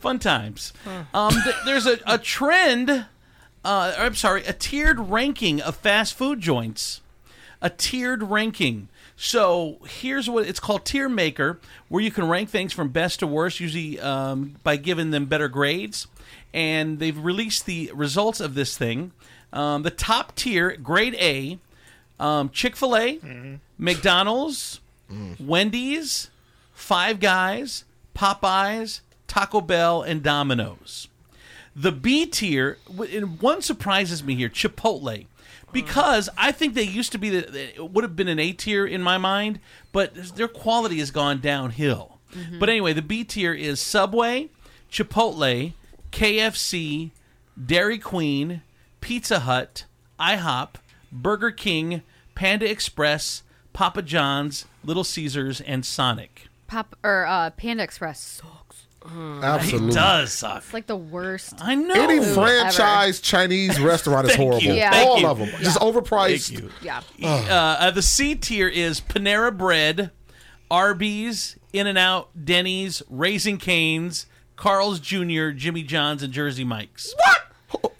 [0.00, 0.72] Fun times.
[1.14, 3.06] Um, th- there's a, a trend.
[3.64, 7.00] Uh, I'm sorry, a tiered ranking of fast food joints.
[7.62, 8.88] A tiered ranking.
[9.16, 13.26] So here's what it's called: Tier Maker, where you can rank things from best to
[13.26, 16.06] worst, usually um, by giving them better grades.
[16.54, 19.12] And they've released the results of this thing.
[19.52, 21.58] Um, the top tier, grade A,
[22.18, 23.18] um, Chick Fil A,
[23.76, 24.80] McDonald's,
[25.38, 26.30] Wendy's,
[26.72, 27.84] Five Guys,
[28.16, 31.08] Popeyes, Taco Bell, and Domino's.
[31.80, 35.26] The B tier, and one surprises me here, Chipotle,
[35.72, 38.86] because I think they used to be the it would have been an A tier
[38.86, 39.60] in my mind,
[39.90, 42.18] but their quality has gone downhill.
[42.58, 44.50] But anyway, the B tier is Subway,
[44.90, 45.72] Chipotle,
[46.12, 47.12] KFC,
[47.64, 48.60] Dairy Queen,
[49.00, 49.84] Pizza Hut,
[50.18, 50.74] IHOP,
[51.10, 52.02] Burger King,
[52.34, 56.48] Panda Express, Papa John's, Little Caesars, and Sonic.
[56.66, 58.42] Pop or uh, Panda Express.
[59.06, 59.88] Absolutely.
[59.88, 60.58] It does suck.
[60.58, 61.54] It's like the worst.
[61.60, 61.94] I know.
[61.94, 64.62] Any food franchise Chinese restaurant is Thank horrible.
[64.62, 64.74] you.
[64.74, 64.90] Yeah.
[64.90, 65.26] Thank All you.
[65.26, 65.48] of them.
[65.60, 66.48] Just overpriced.
[66.48, 66.70] Thank you.
[66.82, 67.00] Yeah.
[67.22, 70.10] Uh, uh, the C tier is Panera Bread,
[70.70, 74.26] Arby's, In and Out, Denny's, Raising Canes,
[74.56, 77.14] Carl's Jr., Jimmy John's, and Jersey Mike's.
[77.16, 77.38] What?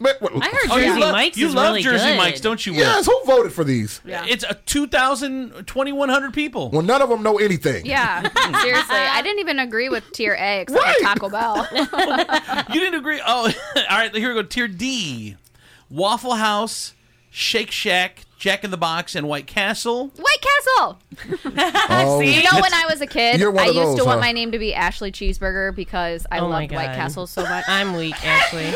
[0.01, 2.17] Man, what- I heard Oh, you Jersey love- Mike's You is love really Jersey good.
[2.17, 2.73] Mike's, don't you?
[2.73, 2.81] Will?
[2.81, 4.01] Yes, who voted for these?
[4.05, 4.25] Yeah.
[4.29, 6.71] It's a 2,000, 2,100 people.
[6.71, 7.85] Well, none of them know anything.
[7.87, 8.23] Yeah,
[8.63, 8.97] seriously.
[8.97, 11.69] I didn't even agree with tier A except for Taco Bell.
[12.73, 13.21] You didn't agree?
[13.25, 14.15] Oh, all right.
[14.15, 14.47] Here we go.
[14.47, 15.37] Tier D:
[15.89, 16.95] Waffle House,
[17.31, 20.09] Shake Shack, Jack in the Box, and White Castle.
[20.17, 20.99] White Castle.
[21.91, 24.53] Oh, You know, when I was a kid, I used those, to want my name
[24.53, 27.65] to be Ashley Cheeseburger because I Oh loved White Castle so much.
[27.69, 28.73] I'm weak, Ashley.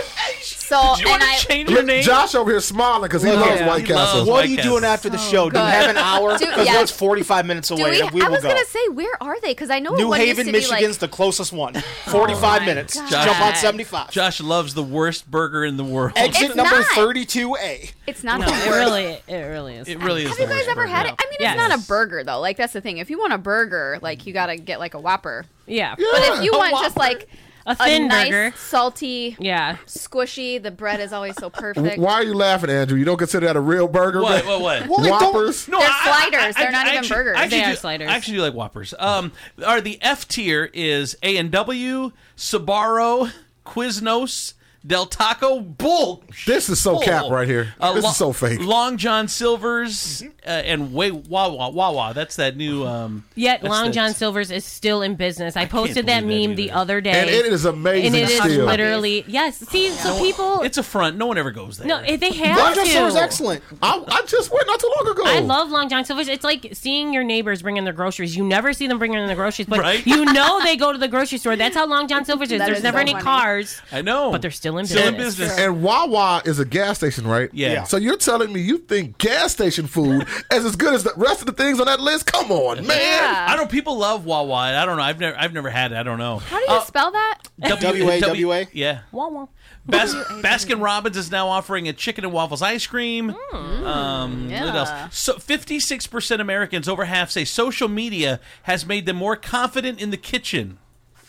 [0.67, 1.37] So, You and I.
[1.37, 2.03] change your name?
[2.03, 3.67] Josh over here smiling because he Look, loves yeah.
[3.69, 4.27] White He loves Castle.
[4.27, 4.73] What White are you Castle.
[4.73, 5.51] doing after the So show?
[5.51, 5.73] Do you oh, good.
[5.75, 6.39] have an hour?
[6.39, 6.81] Dude, Because yeah.
[6.83, 7.91] it's 45 minutes away.
[7.91, 8.49] we, and we I will was go.
[8.49, 9.49] gonna say, where are they?
[9.51, 11.75] Because I know New one Haven, used to be Michigan's like, the closest one.
[12.07, 12.97] 45 my minutes.
[12.99, 13.11] God.
[13.11, 14.11] Jump on 75.
[14.11, 16.13] Josh loves the worst burger in the world.
[16.17, 16.87] Exit It's number not.
[16.89, 17.93] 32A.
[18.07, 18.79] it's not No, the it worst.
[18.79, 19.89] really, it really is.
[19.89, 20.29] It really is.
[20.31, 20.93] Have the you guys worst ever burger.
[20.95, 21.15] had it?
[21.19, 21.55] I mean, Yes.
[21.59, 22.41] it's not a burger though.
[22.41, 22.99] Like that's the thing.
[22.99, 25.45] If you want a burger, like you gotta get like a Whopper.
[25.67, 25.95] Yeah.
[25.97, 27.29] But if you want just like
[27.67, 28.57] A thin nice, burger.
[28.57, 29.77] salty, Yeah.
[29.87, 31.99] squishy, the bread is always so perfect.
[31.99, 32.99] Why are you laughing, Andrew?
[32.99, 34.21] You don't consider that a real burger?
[34.23, 34.45] What?
[34.45, 34.61] What?
[34.61, 34.87] What?
[34.89, 35.67] Well, Whoppers?
[35.69, 36.57] No, They're I- I- sliders.
[36.57, 37.37] I- They're not I even actually- burgers.
[37.39, 38.09] I actually They are sliders.
[38.09, 38.95] I actually do like Whoppers.
[38.99, 39.33] Um,
[39.65, 43.33] are the F tier is A and W, Sbarro,
[43.65, 44.53] Quiznos,
[44.87, 45.61] Del Taco.
[45.61, 46.23] Bull.
[46.47, 47.03] This is so bull.
[47.03, 47.75] cap right here.
[47.81, 48.61] Uh, this Lo- is so fake.
[48.61, 52.13] Long John Silver's uh, and way Wawa Wawa.
[52.15, 52.85] That's that new.
[52.87, 55.57] Um, Yet Long the- John Silver's is still in business.
[55.57, 57.13] I posted that believe that meme the other day.
[57.13, 58.67] And it is amazing And it is still.
[58.67, 59.57] literally yes.
[59.59, 61.17] See, so people It's a front.
[61.17, 61.87] No one ever goes there.
[61.87, 62.87] no, they have Long John.
[62.87, 63.63] Silver's excellent.
[63.83, 65.23] I, I just went not too long ago.
[65.25, 66.29] I love Long John Silver's.
[66.29, 68.37] It's like seeing your neighbors bring in their groceries.
[68.37, 70.07] You never see them bringing in the groceries, but Right?
[70.07, 71.57] you know they go to the grocery store.
[71.57, 72.59] That's how Long John Silver's is.
[72.59, 73.25] That There's is never so any funny.
[73.25, 75.49] cars, I know, but they're still Still in Still in business.
[75.51, 75.59] business.
[75.59, 77.49] And Wawa is a gas station, right?
[77.53, 77.73] Yeah.
[77.73, 77.83] Yeah.
[77.85, 80.23] So you're telling me you think gas station food
[80.53, 82.27] is as good as the rest of the things on that list?
[82.27, 82.99] Come on, man.
[83.01, 83.47] Yeah.
[83.49, 83.71] I don't.
[83.71, 84.55] People love Wawa.
[84.55, 85.03] I don't know.
[85.03, 85.37] I've never.
[85.39, 85.97] I've never had it.
[85.97, 86.39] I don't know.
[86.39, 87.39] How do you spell that?
[87.61, 88.69] W-A-W-A?
[88.73, 89.01] Yeah.
[89.13, 89.49] Wawa.
[89.87, 93.35] Bas- Baskin Robbins is now offering a chicken and waffles ice cream.
[93.37, 93.85] Hmm.
[93.87, 94.65] Um, Yeah.
[94.65, 95.15] What else?
[95.19, 100.11] So, fifty-six percent Americans, over half, say social media has made them more confident in
[100.11, 100.79] the kitchen.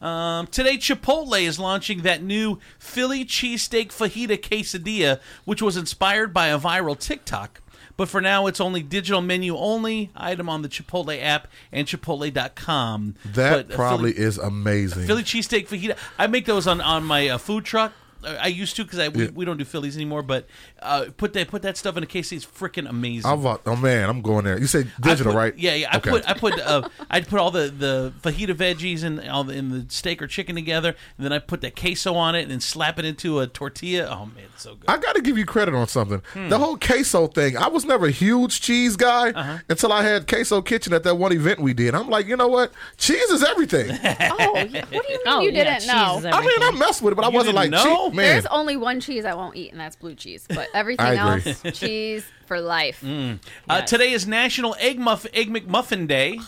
[0.01, 6.49] Um, today, Chipotle is launching that new Philly cheesesteak fajita quesadilla, which was inspired by
[6.49, 7.61] a viral TikTok.
[7.97, 13.15] But for now, it's only digital menu only item on the Chipotle app and Chipotle.com.
[13.25, 15.07] That But, uh, probably Philly- is amazing.
[15.07, 15.97] Philly cheesesteak fajita.
[16.19, 17.93] I make those on on my uh, food truck.
[18.27, 19.31] I used to because I we, Yeah.
[19.35, 20.23] we don't do Phillies anymore.
[20.23, 20.47] But
[20.83, 22.33] uh, put that put that stuff in a case.
[22.33, 23.31] It's freaking amazing.
[23.31, 24.59] I'm about, oh man, I'm going there.
[24.59, 25.59] You said I digital, put- right?
[25.59, 25.89] Yeah, yeah.
[25.93, 26.11] I Okay.
[26.11, 29.71] put I put uh, I put all the the fajita veggies and all the, in
[29.71, 32.61] the steak or chicken together, and then I put the queso on it, and then
[32.61, 34.07] slap it into a tortilla.
[34.11, 34.89] Oh man, it's so good.
[34.89, 36.23] I got to give you credit on something.
[36.33, 36.49] Hmm.
[36.49, 37.57] The whole queso thing.
[37.57, 39.59] I was never a huge cheese guy Uh-huh.
[39.69, 41.95] until I had Queso Kitchen at that one event we did.
[41.95, 42.73] I'm like, you know what?
[42.97, 43.91] Cheese is everything.
[44.37, 46.31] Oh, what do you mean Oh, you yeah, didn't cheese know?
[46.33, 48.11] I mean, I messed with it, but I You wasn't like, didn't know?
[48.15, 48.17] Cheese.
[48.17, 48.33] man.
[48.33, 50.47] There's only one cheese I won't eat, and that's blue cheese.
[50.49, 53.01] But everything else, cheese for life.
[53.03, 53.41] Mm.
[53.69, 56.39] Uh, today is National Egg Muff Egg McMuffin Day.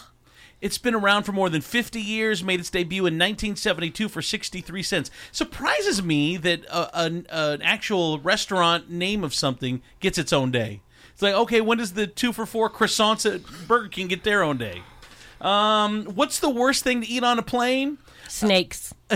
[0.60, 4.82] It's been around for more than 50 years, made its debut in 1972 for 63
[4.82, 5.10] cents.
[5.30, 10.80] Surprises me that uh, an, an actual restaurant name of something gets its own day.
[11.12, 14.42] It's like, okay, when does the two for four croissants at Burger King get their
[14.42, 14.82] own day?
[15.40, 17.98] Um, what's the worst thing to eat on a plane?
[18.29, 18.93] Snakes.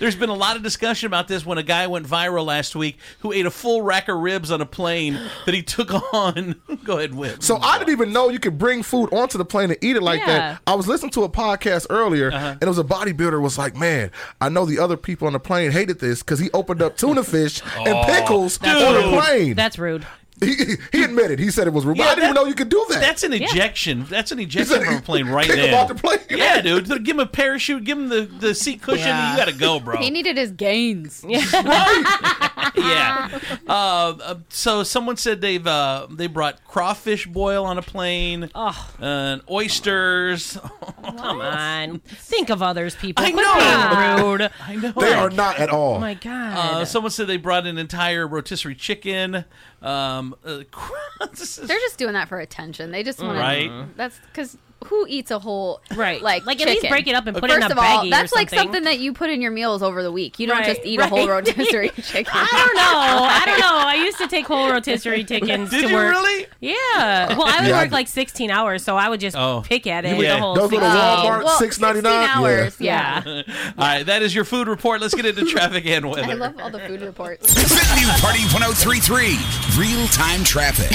[0.00, 2.98] There's been a lot of discussion about this when a guy went viral last week
[3.20, 6.60] who ate a full rack of ribs on a plane that he took on.
[6.84, 7.42] Go ahead, Whip.
[7.42, 10.02] So I didn't even know you could bring food onto the plane and eat it
[10.02, 10.26] like Yeah.
[10.26, 10.60] that.
[10.66, 12.46] I was listening to a podcast earlier, Uh-huh.
[12.52, 15.40] and it was a bodybuilder was like, "Man, I know the other people on the
[15.40, 19.16] plane hated this because he opened up tuna fish and Oh, pickles that's on the
[19.20, 20.06] plane." That's rude.
[20.40, 20.54] He,
[20.92, 21.38] he admitted.
[21.38, 21.98] He said it was rude.
[21.98, 23.00] but I didn't even know you could do that.
[23.00, 24.06] That's an ejection.
[24.08, 25.80] That's an ejection said from a plane right kick him there.
[25.80, 26.18] off the plane.
[26.30, 26.86] Yeah, dude.
[27.04, 27.84] Give him a parachute.
[27.84, 29.08] Give him the, the seat cushion.
[29.08, 29.32] Yeah.
[29.32, 29.98] You got to go, bro.
[29.98, 31.24] He needed his gains.
[31.28, 33.28] yeah.
[33.68, 38.50] Uh, uh, so someone said they've uh, they brought crawfish boil on a plane.
[38.54, 38.90] Oh.
[38.98, 40.58] And oysters.
[41.02, 41.98] Come on.
[42.00, 43.24] Think of others, people.
[43.26, 44.30] I know.
[44.30, 44.50] rude.
[44.62, 44.92] I know.
[44.92, 45.96] They are not at all.
[45.96, 46.56] Oh my god.
[46.56, 49.44] Uh, someone said they brought an entire rotisserie chicken.
[49.82, 50.62] Um, uh,
[51.30, 52.90] this is- They're just doing that for attention.
[52.90, 53.68] They just want Right.
[53.68, 53.88] to.
[53.96, 54.56] That's because
[54.86, 56.22] who eats a whole Right.
[56.22, 58.06] like Like, at least break it up and put it in a of all, baggie
[58.08, 58.66] or that's like something.
[58.66, 60.38] something that you put in your meals over the week.
[60.38, 61.44] You don't Right, just eat a whole right.
[61.46, 62.32] rotisserie chicken.
[62.34, 63.24] I don't know.
[63.24, 63.78] I don't know.
[63.86, 66.10] I used to take whole rotisserie chickens Did to you work.
[66.14, 66.46] really?
[66.60, 67.36] Yeah.
[67.36, 67.92] Well, I would Yeah, I work did.
[67.92, 69.62] like 16 hours, so I would just Oh.
[69.66, 70.90] pick at You it would- the whole Go to 16.
[70.90, 72.28] Walmart, Well, six ninety 16 nine.
[72.30, 72.76] hours.
[72.80, 73.22] Yeah.
[73.26, 73.42] All
[73.78, 75.00] right, that is your food report.
[75.00, 76.24] Let's get into traffic and weather.
[76.24, 77.52] I love all the food reports.
[77.54, 77.60] The
[78.00, 79.38] new Party 1033
[79.78, 80.90] Real Time Traffic.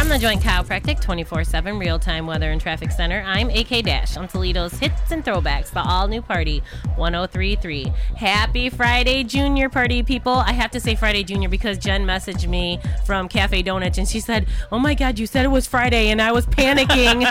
[0.00, 4.16] From the Joint Chiropractic 24 7 real time weather and traffic center, I'm AK Dash
[4.16, 6.62] on Toledo's Hits and Throwbacks, the all new party
[6.96, 7.92] 1033.
[8.16, 10.32] Happy Friday, Junior Party people.
[10.32, 14.20] I have to say Friday, Junior, because Jen messaged me from Cafe Donuts and she
[14.20, 17.22] said, Oh my God, you said it was Friday, and I was panicking.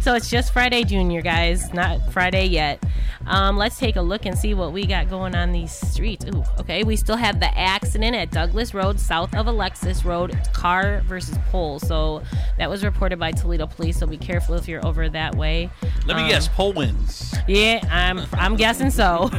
[0.02, 2.84] so it's just Friday, Junior, guys, not Friday yet.
[3.26, 6.24] Um, let's take a look and see what we got going on these streets.
[6.26, 6.82] Ooh, okay.
[6.82, 11.78] We still have the accident at Douglas Road, south of Alexis Road, car versus pole.
[11.78, 12.22] So
[12.58, 13.98] that was reported by Toledo Police.
[13.98, 15.70] So be careful if you're over that way.
[16.06, 16.48] Let me Um, guess.
[16.48, 17.34] Pole wins.
[17.46, 19.30] Yeah, I'm I'm guessing so.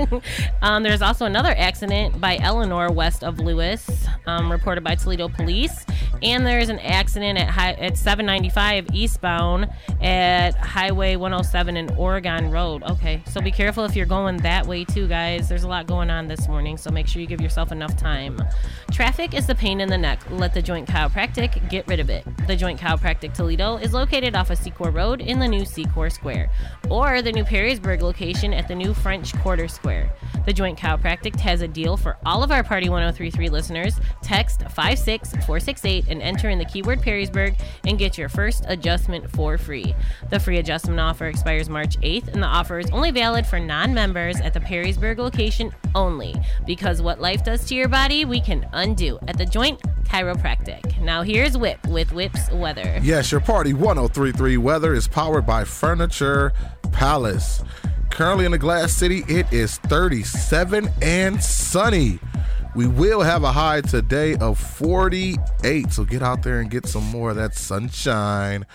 [0.62, 5.84] um, there's also another accident by Eleanor west of Lewis, um, reported by Toledo Police,
[6.22, 9.68] and there's an accident at high, at 795 eastbound
[10.00, 12.82] at Highway 107 and Oregon Road.
[12.84, 15.48] Okay, so be careful if you're going that way too, guys.
[15.48, 18.40] There's a lot going on this morning, so make sure you give yourself enough time.
[18.92, 20.20] Traffic is the pain in the neck.
[20.30, 22.24] Let the Joint Chiropractic get rid of it.
[22.46, 26.50] The Joint Chiropractic Toledo is located off of Secor Road in the new Secor Square,
[26.90, 30.12] or the new Perrysburg location at the new French Quarter Square.
[30.46, 34.00] The Joint Chiropractic has a deal for all of our Party 1033 listeners.
[34.22, 39.94] Text 56468 and enter in the keyword Perrysburg and get your first adjustment for free.
[40.30, 43.94] The free adjustment offer expires March 8th, and the offer is only valid for non
[43.94, 46.34] members at the Perrysburg location only.
[46.66, 51.00] Because what life does to your body, we can undo at the Joint Chiropractic.
[51.00, 53.00] Now, here's Whip with Whip's weather.
[53.02, 56.52] Yes, your party 1033 weather is powered by Furniture
[56.92, 57.62] Palace.
[58.10, 62.20] Currently in the Glass City, it is 37 and sunny.
[62.74, 67.04] We will have a high today of 48, so get out there and get some
[67.04, 68.66] more of that sunshine.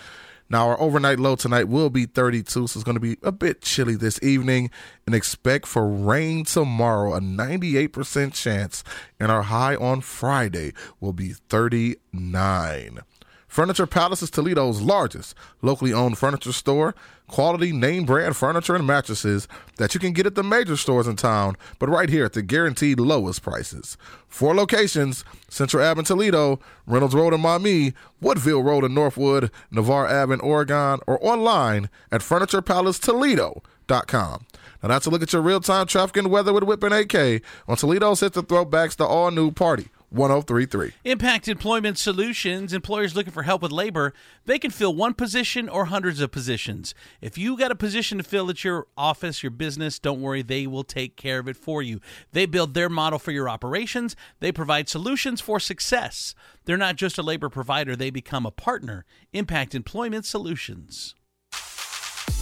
[0.49, 3.61] Now, our overnight low tonight will be 32, so it's going to be a bit
[3.61, 4.71] chilly this evening.
[5.05, 8.85] And expect for rain tomorrow, a 98% chance.
[9.19, 10.71] And our high on Friday
[11.01, 13.01] will be 39.
[13.49, 15.33] Furniture Palace is Toledo's largest
[15.63, 16.93] locally owned furniture store.
[17.27, 19.47] Quality name brand furniture and mattresses
[19.77, 22.43] that you can get at the major stores in town, but right here at the
[22.43, 23.97] guaranteed lowest prices.
[24.27, 30.07] Four locations Central Ave in Toledo, Reynolds Road in Maumee, Woodville Road in Northwood, Navarre
[30.07, 34.45] Ave in Oregon, or online at FurniturePalaceToledo.com.
[34.83, 37.41] Now that's a look at your real time traffic and weather with Whip and AK
[37.67, 39.87] on Toledo's Hit the Throwbacks, the all new party.
[40.09, 40.93] 1033.
[41.03, 44.13] Impact Employment Solutions, employers looking for help with labor,
[44.45, 46.95] they can fill one position or hundreds of positions.
[47.21, 50.65] If you got a position to fill at your office, your business, don't worry, they
[50.67, 51.99] will take care of it for you.
[52.31, 56.33] They build their model for your operations, they provide solutions for success.
[56.65, 59.05] They're not just a labor provider, they become a partner.
[59.33, 61.15] Impact Employment Solutions.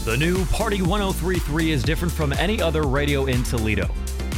[0.05, 3.89] The new Party 1033 is different from any other radio in Toledo.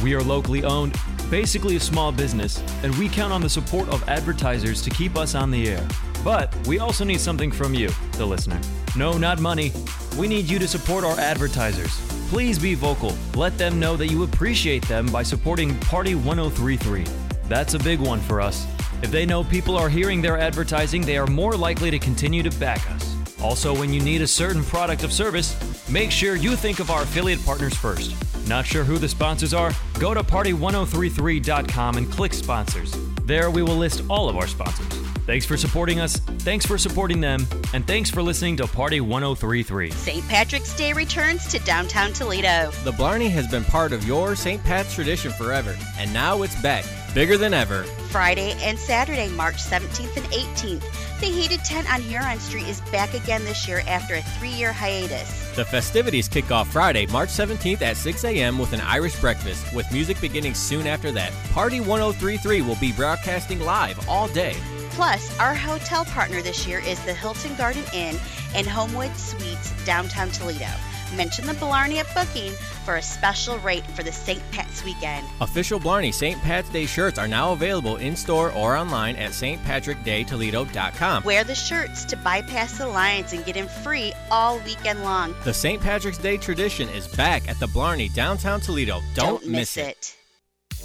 [0.02, 0.96] We are locally owned,
[1.30, 5.34] basically a small business, and we count on the support of advertisers to keep us
[5.34, 5.86] on the air.
[6.24, 8.60] But we also need something from you, the listener.
[8.96, 9.72] No, not money.
[10.18, 11.98] We need you to support our advertisers.
[12.28, 13.16] Please be vocal.
[13.34, 17.04] Let them know that you appreciate them by supporting Party 1033.
[17.48, 18.66] That's a big one for us.
[19.02, 22.50] If they know people are hearing their advertising, they are more likely to continue to
[22.58, 23.16] back us.
[23.40, 25.56] Also, when you need a certain product of service,
[25.88, 28.14] make sure you think of our affiliate partners first.
[28.50, 29.70] Not sure who the sponsors are?
[30.00, 32.92] Go to party1033.com and click sponsors.
[33.22, 34.88] There we will list all of our sponsors.
[35.24, 39.92] Thanks for supporting us, thanks for supporting them, and thanks for listening to Party 1033.
[39.92, 40.26] St.
[40.26, 42.72] Patrick's Day returns to downtown Toledo.
[42.82, 44.60] The Blarney has been part of your St.
[44.64, 46.84] Pat's tradition forever, and now it's back,
[47.14, 47.84] bigger than ever.
[48.10, 50.84] Friday and Saturday, March 17th and 18th.
[51.20, 54.72] The heated tent on Huron Street is back again this year after a three year
[54.72, 55.54] hiatus.
[55.54, 58.58] The festivities kick off Friday, March 17th at 6 a.m.
[58.58, 61.32] with an Irish breakfast, with music beginning soon after that.
[61.52, 64.56] Party 1033 will be broadcasting live all day.
[64.90, 68.16] Plus, our hotel partner this year is the Hilton Garden Inn
[68.54, 70.68] and Homewood Suites, downtown Toledo.
[71.16, 72.52] Mention the Blarney at booking
[72.84, 74.40] for a special rate for the St.
[74.52, 75.26] Pat's weekend.
[75.40, 76.40] Official Blarney St.
[76.42, 81.24] Pat's Day shirts are now available in store or online at stpatrickdaytoledo.com.
[81.24, 85.34] Wear the shirts to bypass the lines and get in free all weekend long.
[85.44, 85.82] The St.
[85.82, 89.00] Patrick's Day tradition is back at the Blarney, downtown Toledo.
[89.14, 90.16] Don't, miss it.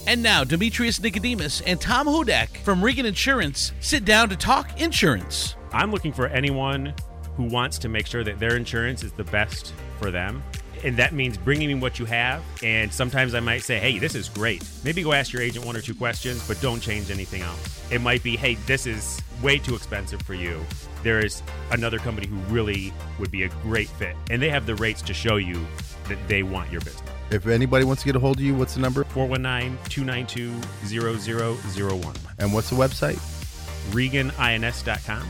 [0.07, 5.55] And now, Demetrius Nicodemus and Tom Hudak from Regan Insurance sit down to talk insurance.
[5.71, 6.93] I'm looking for anyone
[7.36, 10.43] who wants to make sure that their insurance is the best for them.
[10.83, 12.43] And that means bringing me what you have.
[12.61, 14.63] And sometimes I might say, hey, this is great.
[14.83, 17.91] Maybe go ask your agent one or two questions, but don't change anything else.
[17.91, 20.63] It might be, hey, this is way too expensive for you.
[21.01, 24.15] There is another company who really would be a great fit.
[24.29, 25.65] And they have the rates to show you
[26.07, 27.09] that they want your business.
[27.31, 29.03] If anybody wants to get a hold of you, what's the number?
[29.05, 32.15] 419 292 0001.
[32.38, 33.17] And what's the website?
[33.91, 35.27] ReganINS.com.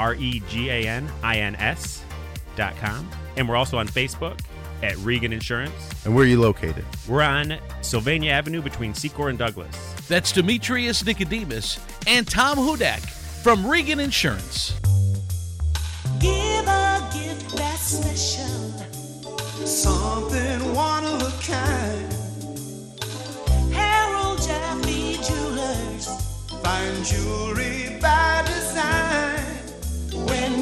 [0.00, 3.10] R E G A N I N S.com.
[3.36, 4.40] And we're also on Facebook
[4.82, 5.74] at Regan Insurance.
[6.06, 6.86] And where are you located?
[7.06, 9.76] We're on Sylvania Avenue between Secor and Douglas.
[10.08, 13.00] That's Demetrius Nicodemus and Tom Hudak
[13.42, 14.72] from Regan Insurance.
[16.18, 22.12] Give a gift that's special, something one of a kind.
[23.72, 26.08] Harold Jaffe Jewelers,
[26.62, 29.09] fine jewelry by design.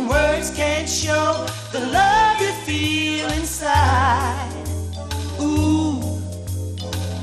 [0.08, 4.50] Words can't show the love you feel inside.
[5.38, 6.00] Ooh,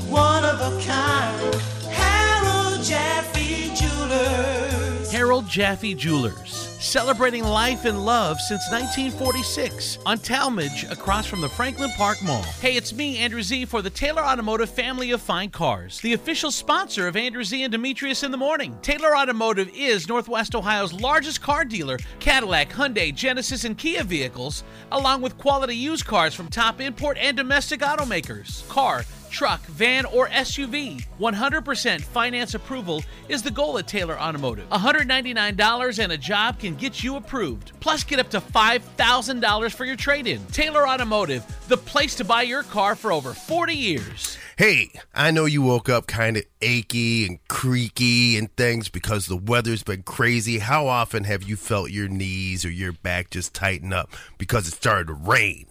[0.08, 1.54] one of a kind.
[1.90, 5.10] Harold Jaffe Jewelers.
[5.10, 11.90] Harold Jaffe Jewelers, celebrating life and love since 1946 on Talmadge across from the Franklin
[11.96, 12.42] Park Mall.
[12.60, 16.50] Hey, it's me, Andrew Z, for the Taylor Automotive family of fine cars, the official
[16.50, 18.78] sponsor of Andrew Z and Demetrius in the Morning.
[18.82, 21.98] Taylor Automotive is Northwest Ohio's largest car dealer.
[22.20, 24.62] Cadillac, Hyundai, Genesis, and Kia vehicles,
[24.92, 28.66] along with quality used cars from top import and domestic automakers.
[28.68, 31.04] Car, truck, van, or SUV.
[31.20, 34.68] 100% finance approval is the goal at Taylor Automotive.
[34.70, 37.72] $199 and a job can get you approved.
[37.80, 40.44] Plus, get up to $5,000 for your trade in.
[40.46, 44.38] Taylor Automotive, the place to buy your car for over 40 years.
[44.56, 49.36] Hey, I know you woke up kind of achy and creaky and things because the
[49.36, 50.60] weather's been crazy.
[50.60, 54.72] How often have you felt your knees or your back just tighten up because it
[54.72, 55.66] started to rain?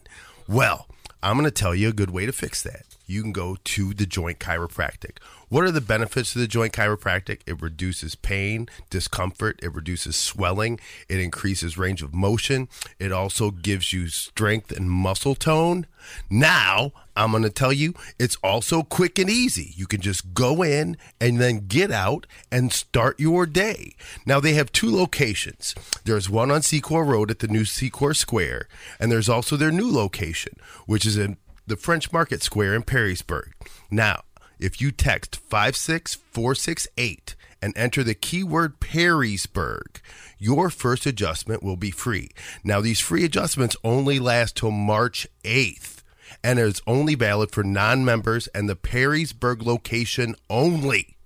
[0.47, 0.87] Well,
[1.23, 2.85] I'm going to tell you a good way to fix that.
[3.07, 5.17] You can go to the Joint Chiropractic.
[5.49, 7.41] What are the benefits of the joint chiropractic?
[7.45, 12.67] It reduces pain, discomfort, it reduces swelling, it increases range of motion,
[12.99, 15.85] it also gives you strength and muscle tone.
[16.29, 19.73] Now, I'm going to tell you, it's also quick and easy.
[19.75, 23.95] You can just go in and then get out and start your day.
[24.25, 25.75] Now, they have two locations.
[26.03, 28.67] There's one on Secor Road at the new Secor Square,
[28.99, 30.53] and there's also their new location,
[30.85, 31.37] which is in
[31.67, 33.51] the French Market Square in Perrysburg.
[33.89, 34.23] Now,
[34.59, 40.01] if you text 56468 and enter the keyword Perrysburg,
[40.37, 42.29] your first adjustment will be free.
[42.63, 46.03] Now, these free adjustments only last till March 8th,
[46.43, 51.17] and it's only valid for non members and the Perrysburg location only.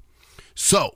[0.55, 0.95] So,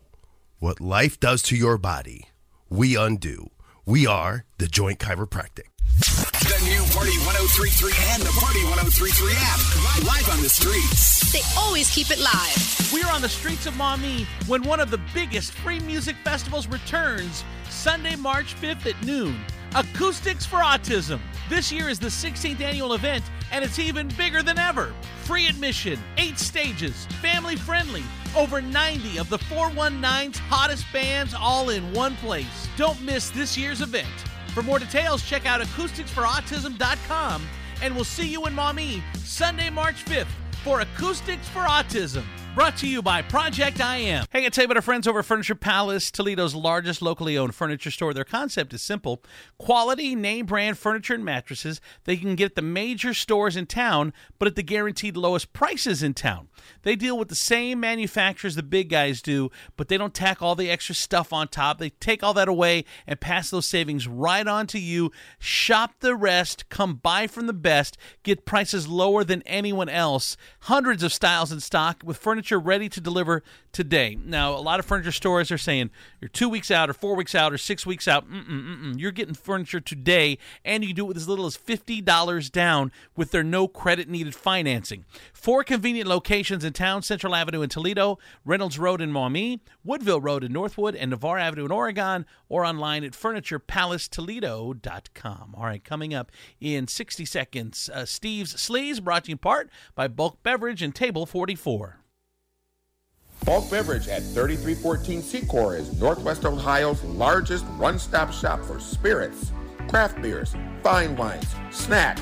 [0.60, 2.30] what life does to your body,
[2.70, 3.50] we undo.
[3.86, 5.73] We are the Joint Chiropractic.
[6.00, 9.60] The new Party 1033 and the Party 1033 app.
[10.06, 11.32] Live on the streets.
[11.32, 12.91] They always keep it live.
[12.91, 16.68] We are on the streets of Maumee when one of the biggest free music festivals
[16.68, 19.39] returns Sunday, March 5th at noon.
[19.76, 21.20] Acoustics for Autism.
[21.50, 24.94] This year is the 16th annual event, and it's even bigger than ever.
[25.24, 28.04] Free admission, eight stages, family friendly,
[28.36, 32.68] over 90 of the 419's hottest bands all in one place.
[32.78, 34.08] Don't miss this year's event.
[34.54, 37.47] For more details, check out acousticsforautism.com,
[37.82, 40.28] and we'll see you in Maumee Sunday, March 5th
[40.64, 42.24] for Acoustics for Autism.
[42.56, 44.28] Brought to you by Project I Am.
[44.30, 47.89] Hey, I tell you about our friends over Furniture Palace, Toledo's largest locally owned furniture
[47.89, 48.14] store.
[48.14, 49.24] Their concept is simple
[49.58, 54.14] quality, name brand furniture and mattresses they can get at the major stores in town,
[54.38, 56.47] but at the guaranteed lowest prices in town.
[56.84, 60.54] They deal with the same manufacturers the big guys do, but they don't tack all
[60.54, 61.80] the extra stuff on top.
[61.80, 65.12] They take all that away and pass those savings right on to you.
[65.39, 70.38] Shop the rest, come buy from the best, get prices lower than anyone else.
[70.62, 74.18] Hundreds of styles in stock with furniture ready to deliver today.
[74.24, 75.89] Now, a lot of furniture stores are saying
[76.22, 78.30] you're two weeks out, or four weeks out, or six weeks out.
[78.30, 79.00] Mm-mm, mm-mm.
[79.00, 82.91] You're getting furniture today, and you can do it with as little as $50 down
[83.16, 85.06] with their no credit needed financing.
[85.34, 90.44] Four convenient locations in town Central Avenue in Toledo, Reynolds Road in Maumee, Woodville Road
[90.44, 95.56] in Northwood, and Navarre Avenue in Oregon, or online at FurniturePalaceToledo.com.
[95.58, 96.32] All right, coming up
[96.62, 100.96] in 60 seconds, uh, Steve's Sleeves brought to you in part by Bulk Beverage and
[100.96, 102.03] Table 44.
[103.46, 109.52] Bulk Beverage at 3314 Secor is Northwest Ohio's largest one-stop shop for spirits,
[109.90, 112.22] craft beers, fine wines, snacks,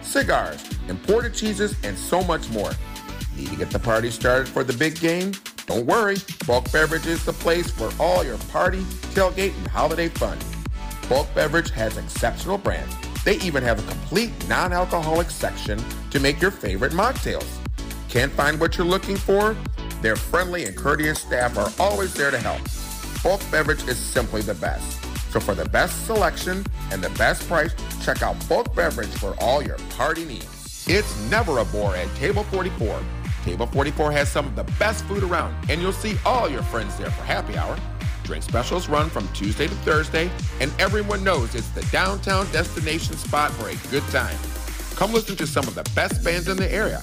[0.00, 2.70] cigars, imported cheeses, and so much more.
[3.36, 5.32] Need to get the party started for the big game?
[5.66, 8.80] Don't worry, Bulk Beverage is the place for all your party,
[9.14, 10.38] tailgate, and holiday fun.
[11.08, 12.94] Bulk Beverage has exceptional brands.
[13.24, 17.46] They even have a complete non-alcoholic section to make your favorite mocktails.
[18.08, 19.56] Can't find what you're looking for?
[20.02, 22.60] Their friendly and courteous staff are always there to help.
[23.22, 25.00] Bulk Beverage is simply the best.
[25.30, 27.72] So for the best selection and the best price,
[28.04, 30.84] check out Bulk Beverage for all your party needs.
[30.88, 33.00] It's never a bore at Table 44.
[33.44, 36.98] Table 44 has some of the best food around, and you'll see all your friends
[36.98, 37.78] there for happy hour.
[38.24, 40.28] Drink specials run from Tuesday to Thursday,
[40.60, 44.36] and everyone knows it's the downtown destination spot for a good time.
[45.02, 47.02] Come listen to some of the best bands in the area.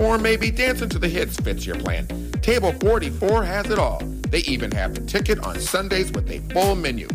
[0.00, 2.06] Or maybe dancing to the hits fits your plan.
[2.40, 3.98] Table 44 has it all.
[4.30, 7.06] They even have the ticket on Sundays with a full menu.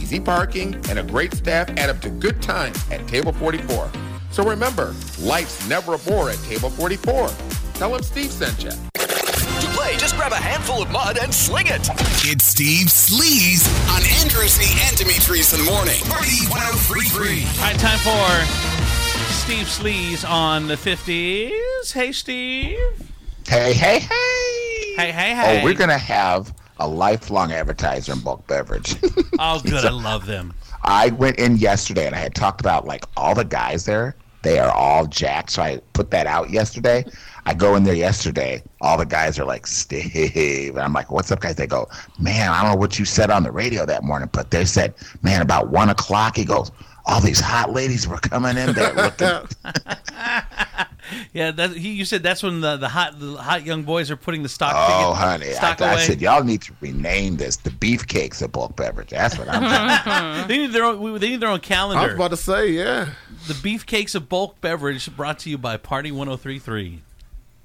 [0.00, 3.90] Easy parking and a great staff add up to good times at Table 44.
[4.30, 7.28] So remember, life's never a bore at Table 44.
[7.74, 8.70] Tell them Steve sent you.
[8.70, 11.86] To play, just grab a handful of mud and sling it.
[12.24, 16.00] It's Steve Sleaze on Andrews and Demetrius in the morning.
[16.08, 17.44] Party 1033.
[17.44, 18.65] All right, time for
[19.46, 21.92] Steve Sleaze on the 50s.
[21.92, 22.76] Hey, Steve.
[23.46, 24.94] Hey, hey, hey.
[24.96, 25.60] Hey, hey, hey.
[25.60, 28.96] Oh, we're going to have a lifelong advertiser in bulk beverage.
[29.38, 29.84] Oh, good.
[29.84, 30.52] I love them.
[30.82, 34.16] I went in yesterday and I had talked about like all the guys there.
[34.42, 35.52] They are all jacked.
[35.52, 37.04] So I put that out yesterday.
[37.44, 38.64] I go in there yesterday.
[38.80, 40.74] All the guys are like, Steve.
[40.74, 41.54] And I'm like, what's up, guys?
[41.54, 41.88] They go,
[42.18, 44.94] man, I don't know what you said on the radio that morning, but they said,
[45.22, 46.72] man, about one o'clock, he goes,
[47.06, 49.48] all these hot ladies were coming in there looking.
[51.32, 54.16] Yeah, that, he, you said that's when the, the hot the hot young boys are
[54.16, 54.74] putting the stock.
[54.76, 55.48] Oh, ticket- honey.
[55.50, 56.02] I, stock I away.
[56.02, 59.10] said, y'all need to rename this the beefcakes of bulk beverage.
[59.10, 60.48] That's what I'm saying.
[60.48, 61.20] they need their own.
[61.20, 62.02] They need their own calendar.
[62.02, 63.10] I was about to say, yeah.
[63.46, 67.02] The beefcakes of bulk beverage brought to you by Party 1033.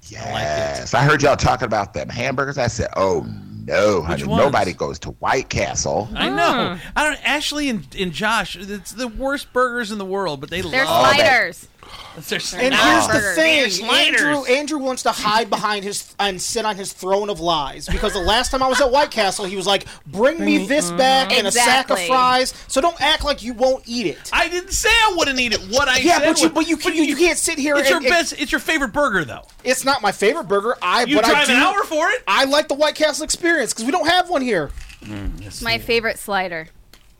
[0.08, 0.94] Yes.
[0.94, 2.58] I heard y'all talking about them hamburgers.
[2.58, 3.26] I said, oh,
[3.64, 4.24] no, honey.
[4.24, 6.08] Nobody goes to White Castle.
[6.14, 6.76] I know.
[6.76, 6.88] Hmm.
[6.96, 7.28] I don't.
[7.28, 11.14] Ashley and, and Josh, it's the worst burgers in the world, but they They're love
[11.14, 11.68] sliders.
[12.14, 16.76] And There's here's the thing: Andrew, Andrew wants to hide behind his and sit on
[16.76, 19.66] his throne of lies because the last time I was at White Castle, he was
[19.66, 22.06] like, "Bring me this back and a sack of Exactly.
[22.08, 24.28] fries." So don't act like you won't eat it.
[24.30, 25.60] I didn't say I wouldn't eat it.
[25.70, 27.76] What I yeah, said but you was- but you can, you, you can't sit here.
[27.76, 28.34] It's and, your and- best.
[28.38, 29.46] It's your favorite burger, though.
[29.64, 30.76] It's not my favorite burger.
[30.82, 32.22] I You but I drive an do- hour for it.
[32.28, 34.70] I like the White Castle experience because we don't have one here.
[35.02, 36.68] Mm, it's my favorite slider.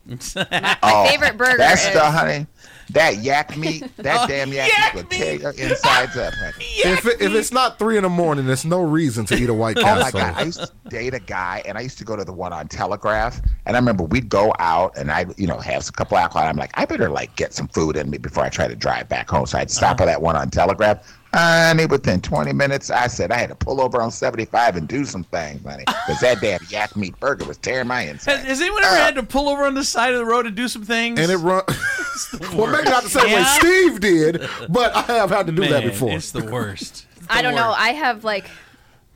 [0.05, 2.45] my Oh, favorite burger That's is the honey.
[2.91, 6.53] That yak meat, that damn yak, meat will tear your insides up, honey.
[6.85, 9.53] If, it, if it's not three in the morning, there's no reason to eat a
[9.53, 10.19] White Oh my Castle.
[10.19, 10.33] god!
[10.35, 12.67] I used to date a guy, and I used to go to the one on
[12.67, 13.41] Telegraph.
[13.65, 16.47] And I remember we'd go out, and I, you know, have a couple alcohol.
[16.47, 19.07] I'm like, I better like get some food in me before I try to drive
[19.09, 19.45] back home.
[19.45, 21.19] So I'd stop at that one on Telegraph.
[21.33, 25.03] Honey, within 20 minutes, I said I had to pull over on 75 and do
[25.03, 28.37] some things, honey, because that damn yak meat burger was tearing my insides.
[28.37, 30.55] Has, has anyone ever had to pull over on the side of the road and
[30.55, 31.19] do some things?
[31.19, 31.63] and it run.
[32.53, 35.83] well, maybe not the same way Steve did, but I have had to do that
[35.83, 36.11] before.
[36.11, 37.07] It's the worst.
[37.29, 37.71] I don't know.
[37.71, 38.45] I have like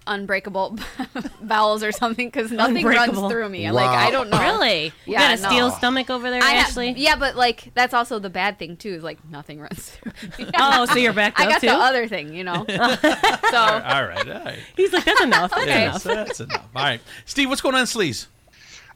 [0.08, 0.78] unbreakable
[1.42, 3.70] bowels or something because nothing runs through me.
[3.72, 4.40] Like I don't know.
[4.40, 4.86] Really?
[4.86, 6.94] You Yeah, got a steel stomach over there, I have- Ashley?
[6.98, 8.94] yeah, but like that's also the bad thing too.
[8.94, 10.12] Is like nothing runs through.
[10.46, 10.52] me.
[10.58, 11.68] Oh, so you're backed I got too?
[11.68, 12.66] the other thing, you know.
[12.70, 14.60] so all right, all right.
[14.76, 15.52] He's like, that's enough.
[15.52, 16.04] That's Yeah, enough.
[16.04, 16.66] that's enough.
[16.76, 18.28] All right, Steve, what's going on, in Sleaze?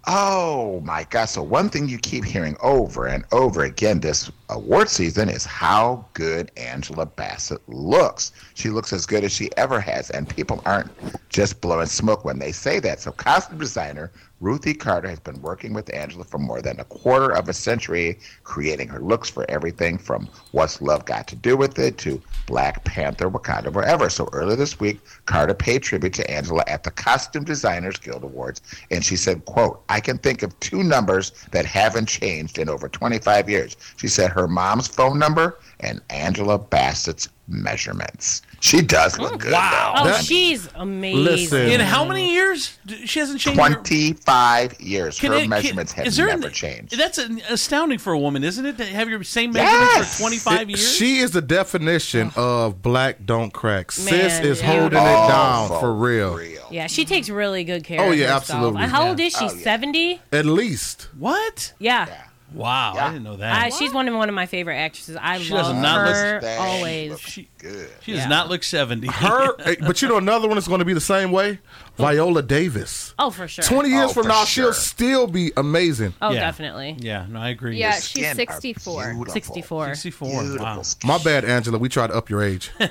[0.08, 1.26] Oh my God!
[1.26, 6.06] So one thing you keep hearing over and over again this award season is how
[6.14, 8.32] good Angela Bassett looks.
[8.54, 10.92] She looks as good as she ever has, and people aren't
[11.30, 13.00] just blowing smoke when they say that.
[13.00, 17.32] So costume designer Ruthie Carter has been working with Angela for more than a quarter
[17.32, 21.78] of a century, creating her looks for everything from What's Love Got to Do with
[21.78, 24.10] It to Black Panther, Wakanda, wherever.
[24.10, 28.62] So earlier this week, Carter paid tribute to Angela at the Costume Designers Guild Awards,
[28.90, 32.90] and she said, quote, I can think of two numbers that haven't changed in over
[32.90, 33.78] 25 years.
[33.98, 38.42] She said her mom's phone number and Angela Bassett's measurements.
[38.60, 39.52] She does look good.
[39.54, 39.94] Wow.
[40.04, 40.12] though.
[40.12, 41.24] Oh, she's amazing.
[41.24, 42.78] Listen, In how many years?
[43.06, 43.60] She hasn't changed.
[43.60, 45.20] her- 25 years.
[45.20, 46.96] Can her it- can- measurements have is there never an- changed.
[46.98, 48.78] That's an, astounding for a woman, isn't it?
[48.78, 50.14] To have your same measurements Yes.
[50.18, 50.96] for 25 It- years.
[50.96, 52.68] She is the definition oh.
[52.68, 53.92] of black don't crack.
[53.92, 54.68] Sis is yeah.
[54.68, 56.40] holding Oh, it down for for real.
[56.70, 58.12] Yeah, she takes really good care oh, of it.
[58.12, 58.42] Oh, yeah, herself.
[58.44, 58.82] absolutely.
[58.88, 59.46] How old is she?
[59.46, 59.64] Oh, yeah.
[59.64, 60.22] 70?
[60.32, 61.08] At least.
[61.18, 61.74] what?
[61.80, 62.06] Yeah.
[62.54, 63.56] Wow, I didn't know that.
[63.66, 65.16] I, she's one of one of my favorite actresses.
[65.20, 67.12] I She love does not look- her Dang, always.
[67.12, 67.90] looks good.
[68.02, 68.28] she does Yeah.
[68.28, 69.08] not look 70.
[69.08, 71.60] Her, eh, but you know another one is going to be the same way.
[71.98, 73.14] Viola Davis.
[73.20, 73.64] Oh, for sure.
[73.64, 74.66] Twenty years Oh, from now, sure.
[74.66, 76.14] she'll still be amazing.
[76.22, 76.40] Oh, Yeah.
[76.42, 76.96] definitely.
[77.00, 77.78] yeah, no, I agree.
[77.78, 79.26] yeah, The she's 64.
[79.30, 79.96] 64.
[79.96, 80.42] 64.
[80.42, 80.82] Beautiful Wow.
[81.04, 81.78] My bad, Angela.
[81.78, 82.72] We try to up your age.
[82.80, 82.90] All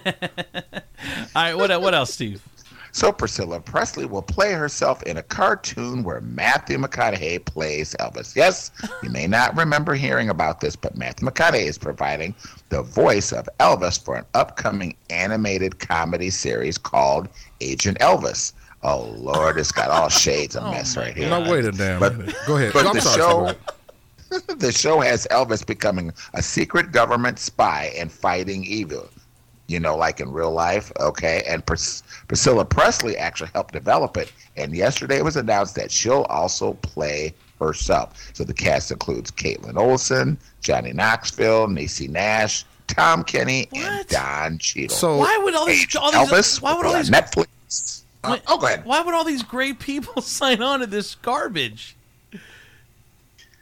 [1.35, 2.43] right, what, what else, Steve?
[2.93, 8.35] So Priscilla Presley will play herself in a cartoon where Matthew McConaughey plays Elvis.
[8.35, 8.71] Yes,
[9.03, 12.35] you may not remember hearing about this, but Matthew McConaughey is providing
[12.69, 17.29] the voice of Elvis for an upcoming animated comedy series called
[17.61, 18.53] Agent Elvis.
[18.83, 21.29] Oh Lord, it's got all shades of oh, mess right here.
[21.29, 22.17] no, wait a damn But-
[22.47, 22.73] Go ahead.
[22.73, 23.55] But I'm the sorry,
[24.31, 29.09] show, the show has Elvis becoming a secret government spy and fighting evil.
[29.71, 31.45] You know, like in real life, okay.
[31.47, 34.33] And Pris- Priscilla Presley actually helped develop it.
[34.57, 38.15] And yesterday it was announced that she'll also play herself.
[38.33, 44.97] So the cast includes Kaitlin Olson, Johnny Knoxville, Niecy Nash, Tom Kenny, and Don Cheadle.
[44.97, 48.03] So- Why would all these, all these Elvis why would all these be on Netflix.
[48.25, 48.85] Uh, wait, oh, go ahead.
[48.85, 51.95] Why would all these great people sign on to this garbage?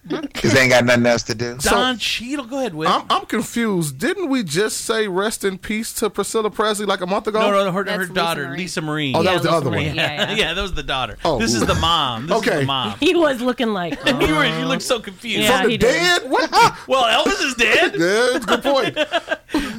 [0.06, 1.56] Because they ain't got nothing else to do.
[1.58, 2.88] Don Cheadle, go ahead, Will.
[2.88, 3.98] I'm, I'm confused.
[3.98, 7.40] Didn't we just say rest in peace to Priscilla Presley like a month ago?
[7.40, 8.58] no, no, her, That's her Lisa daughter, Marie.
[8.58, 9.12] Lisa Marie.
[9.14, 9.86] Oh, that Yeah, was the Lisa other Marie.
[9.88, 9.96] one.
[9.96, 10.54] Yeah, yeah, yeah.
[10.54, 11.18] that was the daughter.
[11.24, 12.26] Oh, this is the mom.
[12.26, 12.60] This is Okay.
[12.60, 12.96] the mom.
[13.00, 13.98] He was looking like.
[14.06, 15.40] you, were, uh, you look so confused.
[15.40, 15.92] Yeah, From the he did.
[16.22, 16.30] dead?
[16.30, 16.48] What?
[16.88, 17.94] Well, Elvis is dead.
[17.98, 18.96] yeah, good point.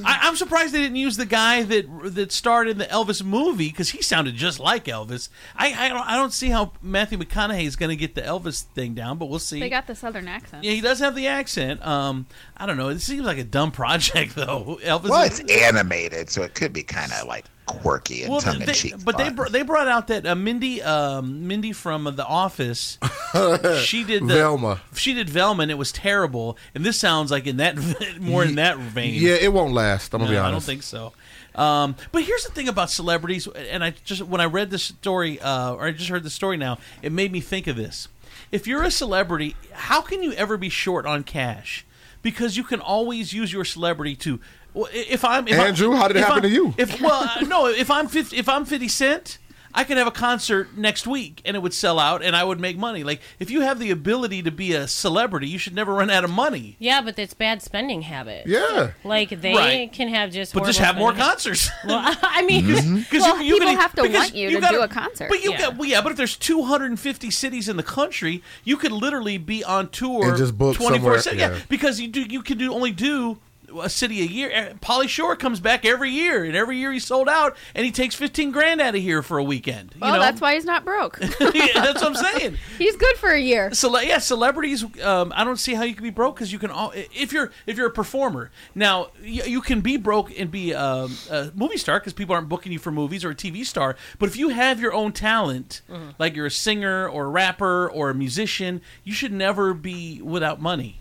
[0.05, 3.69] I, I'm surprised they didn't use the guy that that starred in the Elvis movie
[3.69, 5.29] because he sounded just like Elvis.
[5.55, 8.63] I I don't, I don't see how Matthew McConaughey is going to get the Elvis
[8.63, 9.59] thing down, but we'll see.
[9.59, 10.63] They got the southern accent.
[10.63, 11.85] yeah, he does have the accent.
[11.85, 12.25] Um,
[12.57, 12.89] I don't know.
[12.89, 14.79] It seems like a dumb project though.
[14.83, 15.09] Elvis.
[15.09, 18.59] Well, is- it's animated, so it could be kind of like quirky and well, tongue
[18.61, 18.95] in cheek.
[19.05, 22.97] but they br- they brought out that uh, Mindy um, Mindy from uh, The Office.
[23.83, 24.81] she did the, Velma.
[24.95, 26.57] She did Velma, and it was terrible.
[26.73, 27.77] And this sounds like in that
[28.19, 29.13] more in that vein.
[29.15, 30.13] Yeah, it won't last.
[30.13, 30.47] I'm gonna No, be honest.
[30.49, 31.13] I don't think so.
[31.55, 35.39] Um, but here's the thing about celebrities, and I just when I read this story,
[35.39, 38.07] uh, or I just heard the story now, it made me think of this.
[38.51, 41.85] If you're a celebrity, how can you ever be short on cash?
[42.21, 44.39] Because you can always use your celebrity to.
[44.73, 46.73] Well, if I'm if Andrew, I'm, how did it happen I'm- to you?
[46.77, 49.37] If well, uh, no, if I'm 50, if I'm Fifty Cent.
[49.79, 52.59] I could have a concert next week and it would sell out and I would
[52.59, 53.05] make money.
[53.05, 56.25] Like if you have the ability to be a celebrity, you should never run out
[56.25, 56.75] of money.
[56.79, 58.45] Yeah, but it's bad spending habits.
[58.45, 58.91] Yeah.
[59.05, 59.93] Like they Right.
[59.93, 60.53] can have just.
[60.53, 61.69] But just horrible have more spending- concerts.
[61.87, 62.95] Well, I mean, mm-hmm.
[63.09, 65.29] Because Well, people have to want you to do a concert.
[65.29, 65.57] But you Yeah.
[65.59, 66.01] got well, yeah.
[66.01, 70.37] But if there's 250 cities in the country, you could literally be on tour And
[70.37, 71.53] just book 24 somewhere, Yeah.
[71.55, 71.59] yeah.
[71.69, 73.39] because you do you can do only do
[73.81, 74.73] a city a year.
[74.81, 78.15] Pauly Shore comes back every year, and every year he's sold out, and he takes
[78.15, 79.91] 15 grand out of here for a weekend.
[79.95, 80.19] You Well, know?
[80.19, 81.19] that's why he's not broke.
[81.39, 82.57] yeah, that's what I'm saying.
[82.77, 83.71] he's good for a year.
[83.73, 84.83] Cele- yeah, celebrities.
[85.03, 86.69] Um, I don't see how you can be broke because you can.
[86.71, 90.73] All, if you're if you're a performer now, you, you can be broke and be
[90.73, 93.95] um, a movie star because people aren't booking you for movies or a TV star.
[94.17, 96.13] But if you have your own talent, Mhm.
[96.19, 100.61] like you're a singer or a rapper or a musician, you should never be without
[100.61, 100.98] money.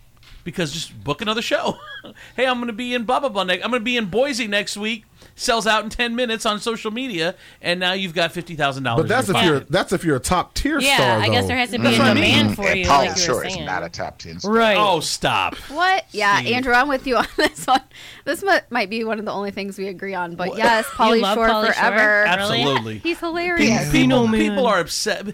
[0.49, 1.79] Because just book another show.
[2.37, 3.43] hey, I'm going to be in blah blah blah.
[3.43, 5.05] I'm going to be in Boise next week.
[5.35, 9.03] Sells out in ten minutes on social media, and now you've got fifty thousand dollars.
[9.05, 11.19] But that's if you're that's if you're a top tier Yeah, star.
[11.21, 12.25] I guess there has to be That's a what I mean.
[12.25, 13.65] demand for And you, Paul like you were Shore is saying.
[13.67, 14.41] not a top ten.
[14.41, 14.53] star.
[14.53, 14.77] Right.
[14.77, 15.55] Oh, stop.
[15.71, 16.05] What?
[16.11, 16.55] Yeah, Steve.
[16.55, 17.81] Andrew, I'm with you on this one.
[18.25, 20.35] This might be one of the only things we agree on.
[20.35, 21.73] But yes, Pauly love Shore Pauly Shore?
[21.75, 22.25] forever.
[22.27, 22.99] Absolutely.
[22.99, 23.93] He's hilarious.
[23.93, 25.25] People, people are upset.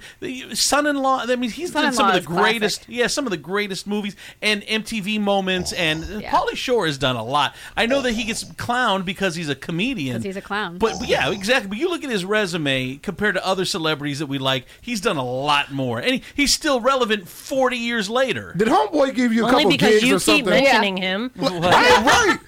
[0.52, 1.24] Son-in-law.
[1.28, 2.88] I mean, he's done some Son-in-Law of the greatest.
[2.88, 5.72] Yeah, some of the greatest movies and MTV moments.
[5.72, 7.54] And Pauly Shore has done a lot.
[7.76, 9.73] I know that he gets clowned because he's a comedian.
[9.78, 10.78] 'Cause he's a clown.
[10.78, 11.68] But, but yeah, exactly.
[11.68, 14.66] But you look at his resume compared to other celebrities that we like.
[14.80, 18.54] He's done a lot more, and he, he's still relevant forty years later.
[18.56, 20.46] Did Homeboy give you a Only couple because gigs you or keep something?
[20.50, 21.30] mentioning him.
[21.40, 22.38] Right, right.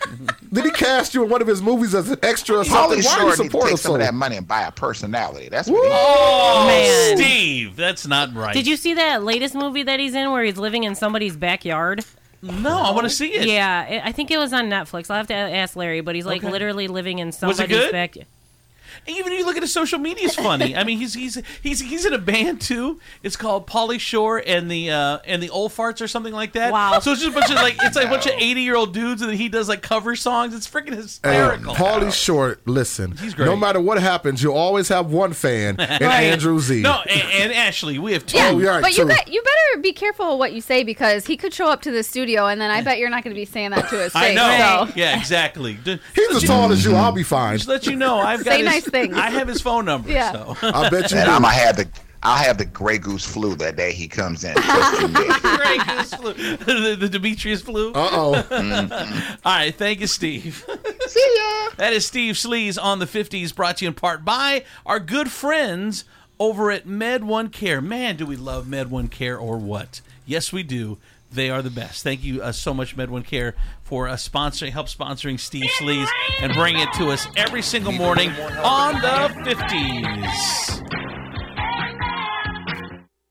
[0.52, 2.98] Did he cast you in one of his movies as an extra or something?
[3.00, 3.94] Pauly Why do Shore you to support take him some so?
[3.96, 5.48] of that money and buy a personality.
[5.48, 7.16] That's what he Oh, Man.
[7.18, 8.54] Steve, that's not right.
[8.54, 12.04] Did you see that latest movie that he's in where he's living in somebody's backyard?
[12.42, 13.46] No, I want to see it.
[13.48, 15.10] Yeah, it- I think it was on Netflix.
[15.10, 16.50] I'll have to ask Larry, but he's like Okay.
[16.52, 18.26] literally living in somebody's good?
[19.06, 19.18] Backyard.
[19.20, 20.76] Even if you look at his social media, it's funny.
[20.76, 23.00] I mean, he's he's he's he's in a band too.
[23.22, 26.72] It's called Pauly Shore and the uh, and the Old Farts or something like that.
[26.72, 26.98] Wow.
[27.00, 28.92] So it's just a bunch of like it's like a bunch of eighty year old
[28.92, 30.54] dudes and he does like cover songs.
[30.54, 31.74] It's freaking Hey, hysterical.
[31.74, 33.10] Pauly Short, listen.
[33.12, 33.38] great.
[33.46, 36.24] No matter what happens, you'll always have one fan, and Right.
[36.24, 36.82] Andrew Z.
[36.82, 38.36] No, and, and Ashley, we have two.
[38.36, 41.26] Yeah, Oh, you're right, but you bet you better be careful what you say because
[41.26, 43.40] he could show up to the studio and then I bet you're not going to
[43.40, 44.86] be saying that to his I know.
[44.86, 44.92] So.
[44.96, 45.74] Yeah, exactly.
[45.84, 46.94] He's as tall as you.
[46.94, 47.56] I'll be fine.
[47.56, 49.16] Just let you know, I've got Say his, nice things.
[49.16, 50.10] I have his phone number.
[50.10, 50.32] Yeah.
[50.32, 51.30] So I bet you And.
[51.30, 51.88] I'm gonna have the
[52.22, 54.54] I'll have the Grey Goose flu that day he comes in.
[54.56, 55.38] Grey in there.
[55.56, 56.32] Great, this flu.
[56.32, 57.92] the, the Demetrius flu.
[57.92, 59.38] Uh oh.
[59.44, 60.64] All right, thank you, Steve.
[61.06, 61.70] See ya.
[61.76, 65.30] That is Steve Sleaze on the 50s, brought to you in part by our good
[65.30, 66.04] friends
[66.40, 67.80] over at Med One Care.
[67.80, 70.00] Man, do we love Med One Care or what?
[70.24, 70.98] Yes, we do.
[71.30, 72.02] They are the best.
[72.02, 76.08] Thank you uh, so much, Med One Care, for uh, sponsoring, help sponsoring Steve Sleaze
[76.40, 78.30] and bringing it to us every single morning
[78.62, 81.25] on the 50s.